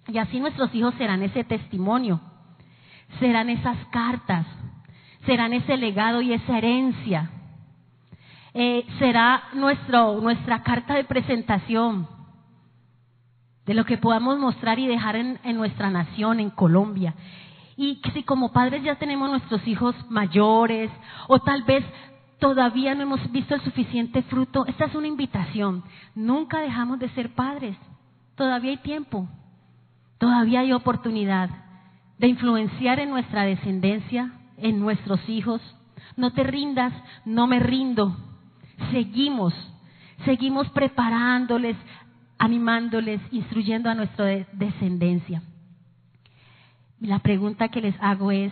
Y 0.07 0.17
así 0.17 0.39
nuestros 0.39 0.73
hijos 0.73 0.95
serán 0.97 1.21
ese 1.21 1.43
testimonio, 1.43 2.19
serán 3.19 3.49
esas 3.49 3.77
cartas, 3.91 4.45
serán 5.25 5.53
ese 5.53 5.77
legado 5.77 6.21
y 6.21 6.33
esa 6.33 6.57
herencia 6.57 7.29
eh, 8.61 8.85
será 8.99 9.43
nuestro, 9.53 10.19
nuestra 10.19 10.63
carta 10.63 10.95
de 10.95 11.05
presentación 11.05 12.05
de 13.65 13.73
lo 13.73 13.85
que 13.85 13.97
podamos 13.97 14.37
mostrar 14.37 14.77
y 14.79 14.85
dejar 14.85 15.15
en, 15.15 15.39
en 15.45 15.55
nuestra 15.55 15.89
nación, 15.89 16.41
en 16.41 16.49
Colombia. 16.49 17.15
Y 17.77 18.01
si 18.13 18.23
como 18.23 18.51
padres 18.51 18.83
ya 18.83 18.95
tenemos 18.95 19.29
nuestros 19.29 19.65
hijos 19.65 19.95
mayores 20.09 20.91
o 21.29 21.39
tal 21.39 21.63
vez 21.63 21.85
todavía 22.39 22.93
no 22.95 23.03
hemos 23.03 23.31
visto 23.31 23.55
el 23.55 23.61
suficiente 23.61 24.23
fruto, 24.23 24.65
esta 24.65 24.87
es 24.87 24.95
una 24.95 25.07
invitación. 25.07 25.85
Nunca 26.13 26.59
dejamos 26.59 26.99
de 26.99 27.07
ser 27.11 27.33
padres. 27.35 27.77
Todavía 28.35 28.71
hay 28.71 28.77
tiempo. 28.79 29.29
Todavía 30.17 30.59
hay 30.59 30.73
oportunidad 30.73 31.49
de 32.17 32.27
influenciar 32.27 32.99
en 32.99 33.09
nuestra 33.09 33.43
descendencia, 33.43 34.33
en 34.57 34.81
nuestros 34.81 35.21
hijos. 35.29 35.61
No 36.17 36.33
te 36.33 36.43
rindas, 36.43 36.91
no 37.23 37.47
me 37.47 37.59
rindo 37.59 38.17
seguimos, 38.91 39.53
seguimos 40.25 40.69
preparándoles, 40.69 41.75
animándoles, 42.37 43.21
instruyendo 43.31 43.89
a 43.89 43.95
nuestra 43.95 44.25
descendencia. 44.53 45.41
La 46.99 47.19
pregunta 47.19 47.69
que 47.69 47.81
les 47.81 47.95
hago 48.01 48.31
es, 48.31 48.51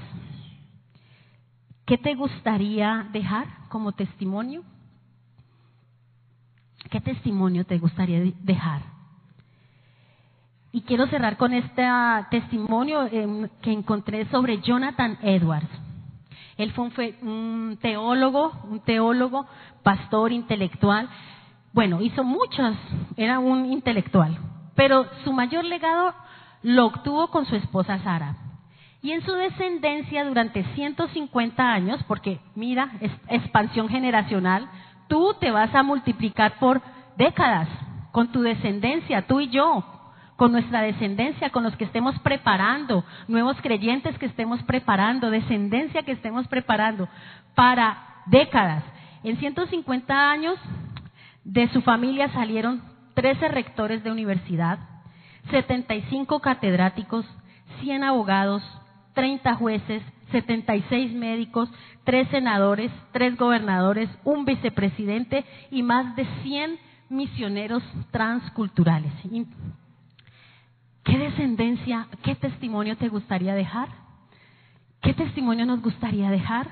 ¿qué 1.86 1.98
te 1.98 2.16
gustaría 2.16 3.08
dejar 3.12 3.48
como 3.70 3.92
testimonio? 3.92 4.64
¿Qué 6.90 7.02
testimonio 7.02 7.66
te 7.66 7.78
gustaría 7.78 8.22
dejar? 8.42 8.82
Y 10.72 10.82
quiero 10.82 11.08
cerrar 11.08 11.38
con 11.38 11.54
este 11.54 11.84
testimonio 12.30 13.08
em, 13.12 13.50
que 13.62 13.72
encontré 13.72 14.26
sobre 14.30 14.62
Jonathan 14.62 15.18
Edwards. 15.22 15.87
Él 16.58 16.72
fue 16.72 17.16
un, 17.22 17.78
teólogo, 17.82 18.52
un 18.64 18.80
teólogo, 18.80 19.46
pastor 19.84 20.32
intelectual. 20.32 21.08
Bueno, 21.74 22.02
hizo 22.02 22.24
muchas, 22.24 22.76
era 23.16 23.40
un 23.40 23.72
intelectual, 23.72 24.38
pero 24.76 25.06
su 25.24 25.32
mayor 25.34 25.64
legado 25.66 26.14
lo 26.64 26.88
obtuvo 26.88 27.28
con 27.28 27.46
su 27.46 27.56
esposa 27.56 28.00
Sara. 28.00 28.36
Y 29.02 29.12
en 29.12 29.24
su 29.24 29.32
descendencia 29.32 30.26
durante 30.26 30.64
150 30.74 31.72
años, 31.72 32.04
porque 32.08 32.40
mira, 32.56 32.94
es 33.00 33.12
expansión 33.30 33.88
generacional, 33.90 34.68
tú 35.08 35.36
te 35.40 35.52
vas 35.52 35.74
a 35.76 35.84
multiplicar 35.84 36.58
por 36.60 36.82
décadas 37.16 37.70
con 38.12 38.32
tu 38.32 38.42
descendencia, 38.42 39.28
tú 39.28 39.40
y 39.40 39.50
yo, 39.50 39.84
con 40.38 40.52
nuestra 40.52 40.82
descendencia, 40.82 41.50
con 41.50 41.64
los 41.64 41.76
que 41.76 41.84
estemos 41.84 42.18
preparando, 42.20 43.04
nuevos 43.28 43.58
creyentes 43.62 44.18
que 44.20 44.28
estemos 44.28 44.62
preparando, 44.64 45.30
descendencia 45.30 46.04
que 46.04 46.14
estemos 46.14 46.48
preparando 46.48 47.10
para 47.56 48.22
décadas. 48.28 48.84
En 49.24 49.38
150 49.38 50.32
años 50.32 50.58
de 51.44 51.68
su 51.70 51.82
familia 51.82 52.32
salieron 52.34 52.84
13 53.16 53.48
rectores 53.48 54.04
de 54.04 54.12
universidad, 54.12 54.78
75 55.50 56.40
catedráticos, 56.40 57.26
100 57.82 58.04
abogados, 58.04 58.62
30 59.14 59.56
jueces, 59.56 60.04
76 60.32 61.14
médicos, 61.14 61.70
3 62.04 62.28
senadores, 62.30 62.92
3 63.12 63.38
gobernadores, 63.38 64.08
un 64.24 64.46
vicepresidente 64.46 65.46
y 65.72 65.82
más 65.82 66.16
de 66.16 66.28
100 66.44 66.78
misioneros 67.10 67.82
transculturales. 68.12 69.12
¿Qué 71.08 71.18
descendencia, 71.18 72.08
qué 72.22 72.36
testimonio 72.36 72.98
te 72.98 73.08
gustaría 73.08 73.56
dejar? 73.56 73.88
¿Qué 75.02 75.14
testimonio 75.14 75.66
nos 75.66 75.82
gustaría 75.82 76.30
dejar? 76.30 76.70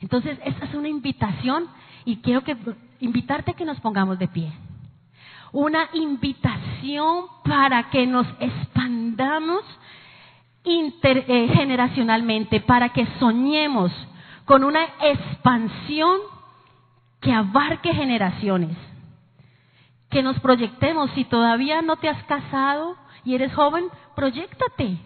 Entonces, 0.00 0.40
esta 0.44 0.64
es 0.64 0.74
una 0.74 0.88
invitación 0.88 1.68
y 2.04 2.16
quiero 2.16 2.42
que 2.42 2.56
invitarte 2.98 3.52
a 3.52 3.54
que 3.54 3.64
nos 3.64 3.78
pongamos 3.78 4.18
de 4.18 4.26
pie. 4.26 4.52
Una 5.52 5.88
invitación 5.92 7.26
para 7.44 7.90
que 7.90 8.08
nos 8.08 8.26
expandamos 8.40 9.62
intergeneracionalmente, 10.64 12.56
eh, 12.56 12.60
para 12.60 12.88
que 12.88 13.06
soñemos 13.20 13.92
con 14.46 14.64
una 14.64 14.82
expansión 15.00 16.18
que 17.20 17.32
abarque 17.32 17.94
generaciones 17.94 18.76
que 20.16 20.22
nos 20.22 20.40
proyectemos. 20.40 21.10
Si 21.10 21.24
todavía 21.24 21.82
no 21.82 21.96
te 21.96 22.08
has 22.08 22.22
casado 22.24 22.96
y 23.22 23.34
eres 23.34 23.52
joven, 23.52 23.84
proyectate 24.14 24.96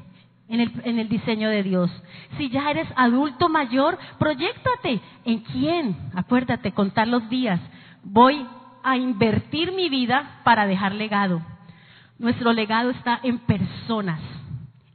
en 0.48 0.60
el, 0.60 0.72
en 0.84 1.00
el 1.00 1.08
diseño 1.08 1.50
de 1.50 1.64
Dios. 1.64 1.90
Si 2.38 2.48
ya 2.48 2.70
eres 2.70 2.86
adulto 2.94 3.48
mayor, 3.48 3.98
proyectate. 4.20 5.00
¿En 5.24 5.40
quién? 5.40 5.96
Acuérdate, 6.14 6.70
contar 6.70 7.08
los 7.08 7.28
días. 7.28 7.58
Voy 8.04 8.46
a 8.84 8.96
invertir 8.98 9.72
mi 9.72 9.88
vida 9.88 10.42
para 10.44 10.68
dejar 10.68 10.94
legado. 10.94 11.42
Nuestro 12.20 12.52
legado 12.52 12.90
está 12.90 13.18
en 13.24 13.40
personas, 13.40 14.20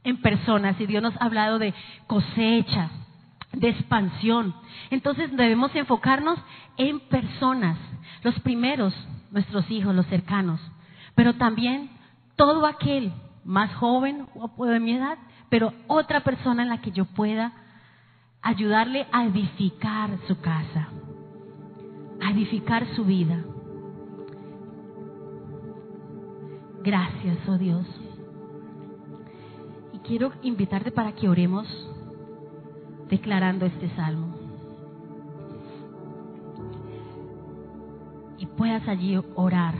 en 0.02 0.16
personas. 0.22 0.80
Y 0.80 0.86
Dios 0.86 1.02
nos 1.02 1.14
ha 1.20 1.26
hablado 1.26 1.58
de 1.58 1.74
cosecha, 2.06 2.88
de 3.52 3.68
expansión. 3.68 4.54
Entonces 4.88 5.30
debemos 5.36 5.74
enfocarnos 5.74 6.38
en 6.78 7.00
personas. 7.00 7.76
Los 8.22 8.40
primeros 8.40 8.94
nuestros 9.30 9.70
hijos, 9.70 9.94
los 9.94 10.06
cercanos, 10.06 10.60
pero 11.14 11.34
también 11.34 11.90
todo 12.36 12.66
aquel 12.66 13.12
más 13.44 13.74
joven 13.74 14.26
o 14.34 14.66
de 14.66 14.80
mi 14.80 14.92
edad, 14.92 15.18
pero 15.48 15.72
otra 15.86 16.22
persona 16.24 16.62
en 16.62 16.68
la 16.68 16.80
que 16.80 16.90
yo 16.90 17.04
pueda 17.04 17.52
ayudarle 18.42 19.06
a 19.12 19.24
edificar 19.24 20.10
su 20.28 20.40
casa, 20.40 20.88
a 22.22 22.30
edificar 22.30 22.86
su 22.94 23.04
vida. 23.04 23.42
Gracias, 26.82 27.36
oh 27.48 27.58
Dios. 27.58 27.84
Y 29.92 29.98
quiero 29.98 30.32
invitarte 30.42 30.92
para 30.92 31.12
que 31.12 31.28
oremos 31.28 31.66
declarando 33.08 33.66
este 33.66 33.90
salmo. 33.96 34.35
Y 38.38 38.46
puedas 38.46 38.86
allí 38.88 39.18
orar 39.34 39.74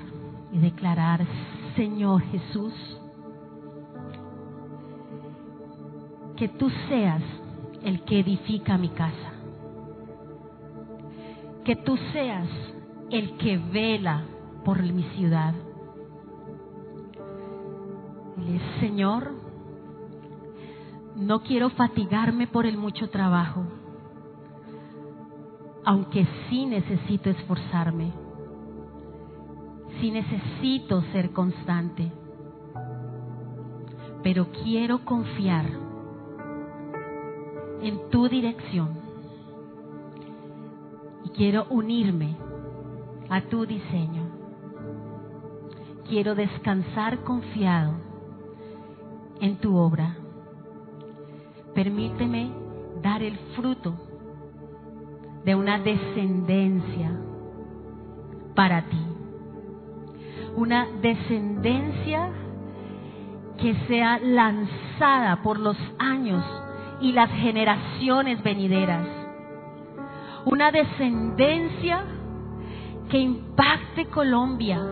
y 0.53 0.59
declarar, 0.59 1.27
Señor 1.75 2.23
Jesús, 2.23 2.73
que 6.37 6.49
tú 6.49 6.71
seas 6.89 7.23
el 7.83 8.03
que 8.03 8.21
edifica 8.21 8.79
mi 8.79 8.89
casa, 8.91 9.33
que 11.65 11.77
tú 11.77 11.97
seas 12.13 12.49
el 13.11 13.37
que 13.39 13.59
vela 13.59 14.25
por 14.65 14.83
mi 14.83 15.03
ciudad. 15.17 15.55
Señor, 18.81 19.33
no 21.17 21.43
quiero 21.43 21.71
fatigarme 21.71 22.47
por 22.47 22.67
el 22.67 22.77
mucho 22.77 23.09
trabajo, 23.09 23.65
aunque 25.85 26.27
sí 26.49 26.67
necesito 26.67 27.31
esforzarme 27.31 28.13
si 30.01 30.11
necesito 30.11 31.03
ser 31.13 31.33
constante, 31.33 32.11
pero 34.23 34.49
quiero 34.63 35.05
confiar 35.05 35.67
en 37.83 38.11
tu 38.11 38.29
dirección 38.29 38.99
y 41.25 41.29
quiero 41.31 41.67
unirme 41.71 42.37
a 43.29 43.41
tu 43.43 43.67
diseño. 43.67 44.37
quiero 46.09 46.35
descansar 46.35 47.25
confiado 47.25 47.95
en 49.41 49.57
tu 49.57 49.77
obra. 49.77 50.17
Permíteme 51.75 52.51
dar 53.03 53.23
el 53.23 53.37
fruto 53.55 53.95
de 55.45 55.55
una 55.55 55.79
descendencia 55.79 57.21
para 58.55 58.83
ti. 58.89 59.06
Una 60.67 60.89
descendencia 61.01 62.29
que 63.57 63.77
sea 63.87 64.19
lanzada 64.19 65.41
por 65.45 65.61
los 65.61 65.77
años 65.97 66.45
y 67.01 67.13
las 67.13 67.31
generaciones 67.31 68.43
venideras. 68.43 69.07
Una 70.45 70.73
descendencia 70.73 72.03
que 73.09 73.17
impacte 73.17 74.07
Colombia 74.07 74.85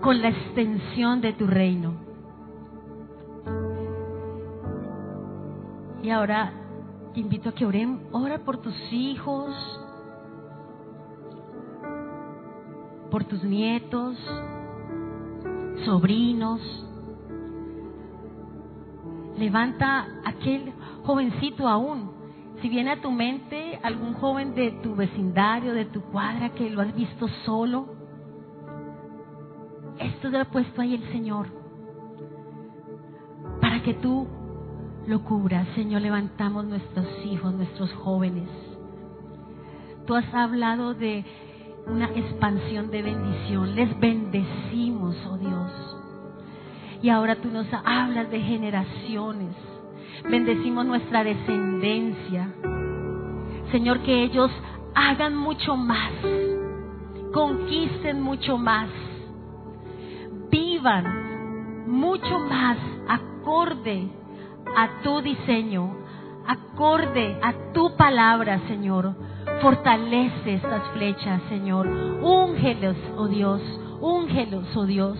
con 0.00 0.22
la 0.22 0.30
extensión 0.30 1.20
de 1.20 1.34
tu 1.34 1.46
reino. 1.46 1.92
Y 6.02 6.08
ahora 6.08 6.50
te 7.12 7.20
invito 7.20 7.50
a 7.50 7.52
que 7.52 7.66
oren, 7.66 8.06
ora 8.10 8.38
por 8.38 8.56
tus 8.62 8.90
hijos, 8.90 9.54
por 13.16 13.24
tus 13.24 13.42
nietos, 13.44 14.14
sobrinos. 15.86 16.60
Levanta 19.38 20.06
aquel 20.22 20.74
jovencito 21.02 21.66
aún. 21.66 22.10
Si 22.60 22.68
viene 22.68 22.90
a 22.90 23.00
tu 23.00 23.10
mente 23.10 23.80
algún 23.82 24.12
joven 24.12 24.54
de 24.54 24.72
tu 24.82 24.94
vecindario, 24.94 25.72
de 25.72 25.86
tu 25.86 26.02
cuadra, 26.02 26.50
que 26.50 26.68
lo 26.68 26.82
has 26.82 26.94
visto 26.94 27.26
solo, 27.46 27.86
esto 29.98 30.28
lo 30.28 30.38
ha 30.38 30.44
puesto 30.44 30.82
ahí 30.82 30.96
el 30.96 31.10
Señor. 31.10 31.46
Para 33.62 33.82
que 33.82 33.94
tú 33.94 34.26
lo 35.06 35.24
cubras, 35.24 35.66
Señor, 35.74 36.02
levantamos 36.02 36.66
nuestros 36.66 37.06
hijos, 37.24 37.54
nuestros 37.54 37.90
jóvenes. 37.94 38.50
Tú 40.06 40.14
has 40.14 40.34
hablado 40.34 40.92
de 40.92 41.24
una 41.86 42.06
expansión 42.06 42.90
de 42.90 43.02
bendición. 43.02 43.74
Les 43.74 43.98
bendecimos, 43.98 45.16
oh 45.30 45.38
Dios. 45.38 45.72
Y 47.02 47.08
ahora 47.08 47.36
tú 47.36 47.48
nos 47.48 47.66
hablas 47.84 48.30
de 48.30 48.40
generaciones. 48.40 49.54
Bendecimos 50.28 50.86
nuestra 50.86 51.22
descendencia. 51.24 52.52
Señor, 53.70 54.00
que 54.00 54.22
ellos 54.22 54.50
hagan 54.94 55.36
mucho 55.36 55.76
más. 55.76 56.12
Conquisten 57.32 58.20
mucho 58.22 58.58
más. 58.58 58.88
Vivan 60.50 61.86
mucho 61.86 62.38
más 62.40 62.78
acorde 63.08 64.08
a 64.76 65.02
tu 65.02 65.20
diseño, 65.20 65.94
acorde 66.46 67.38
a 67.42 67.72
tu 67.72 67.96
palabra, 67.96 68.60
Señor 68.66 69.14
Fortalece 69.60 70.54
estas 70.54 70.82
flechas, 70.92 71.40
Señor. 71.48 71.86
Úngelos, 71.86 72.96
oh 73.16 73.28
Dios. 73.28 73.60
Úngelos, 74.00 74.64
oh 74.76 74.84
Dios. 74.84 75.18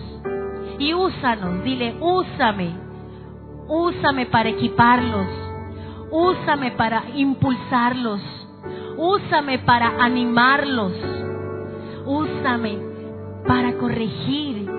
Y 0.79 0.93
úsanos, 0.93 1.63
dile, 1.63 1.95
úsame. 1.99 2.71
Úsame 3.67 4.25
para 4.27 4.49
equiparlos. 4.49 5.27
Úsame 6.11 6.71
para 6.71 7.03
impulsarlos. 7.15 8.21
Úsame 8.97 9.59
para 9.59 10.03
animarlos. 10.03 10.93
Úsame 12.05 12.79
para 13.45 13.73
corregir 13.77 14.69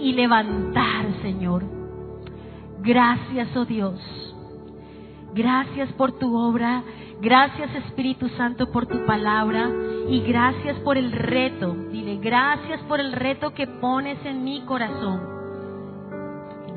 y 0.00 0.12
levantar, 0.12 1.06
Señor. 1.22 1.64
Gracias, 2.80 3.54
oh 3.56 3.64
Dios. 3.64 4.00
Gracias 5.34 5.92
por 5.92 6.12
tu 6.12 6.36
obra 6.36 6.82
Gracias 7.22 7.72
Espíritu 7.76 8.28
Santo 8.30 8.72
por 8.72 8.86
tu 8.86 9.06
palabra 9.06 9.70
y 10.08 10.22
gracias 10.22 10.76
por 10.80 10.98
el 10.98 11.12
reto. 11.12 11.72
Dile, 11.92 12.16
gracias 12.16 12.80
por 12.88 12.98
el 12.98 13.12
reto 13.12 13.54
que 13.54 13.68
pones 13.68 14.18
en 14.26 14.42
mi 14.42 14.62
corazón 14.62 15.20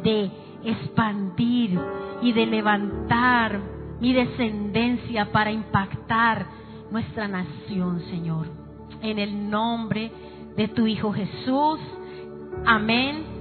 de 0.03 0.29
expandir 0.63 1.79
y 2.21 2.31
de 2.31 2.45
levantar 2.45 3.59
mi 3.99 4.13
descendencia 4.13 5.31
para 5.31 5.51
impactar 5.51 6.45
nuestra 6.91 7.27
nación, 7.27 8.01
Señor. 8.11 8.45
En 9.01 9.17
el 9.17 9.49
nombre 9.49 10.11
de 10.55 10.67
tu 10.67 10.85
Hijo 10.85 11.11
Jesús. 11.11 11.79
Amén 12.67 13.34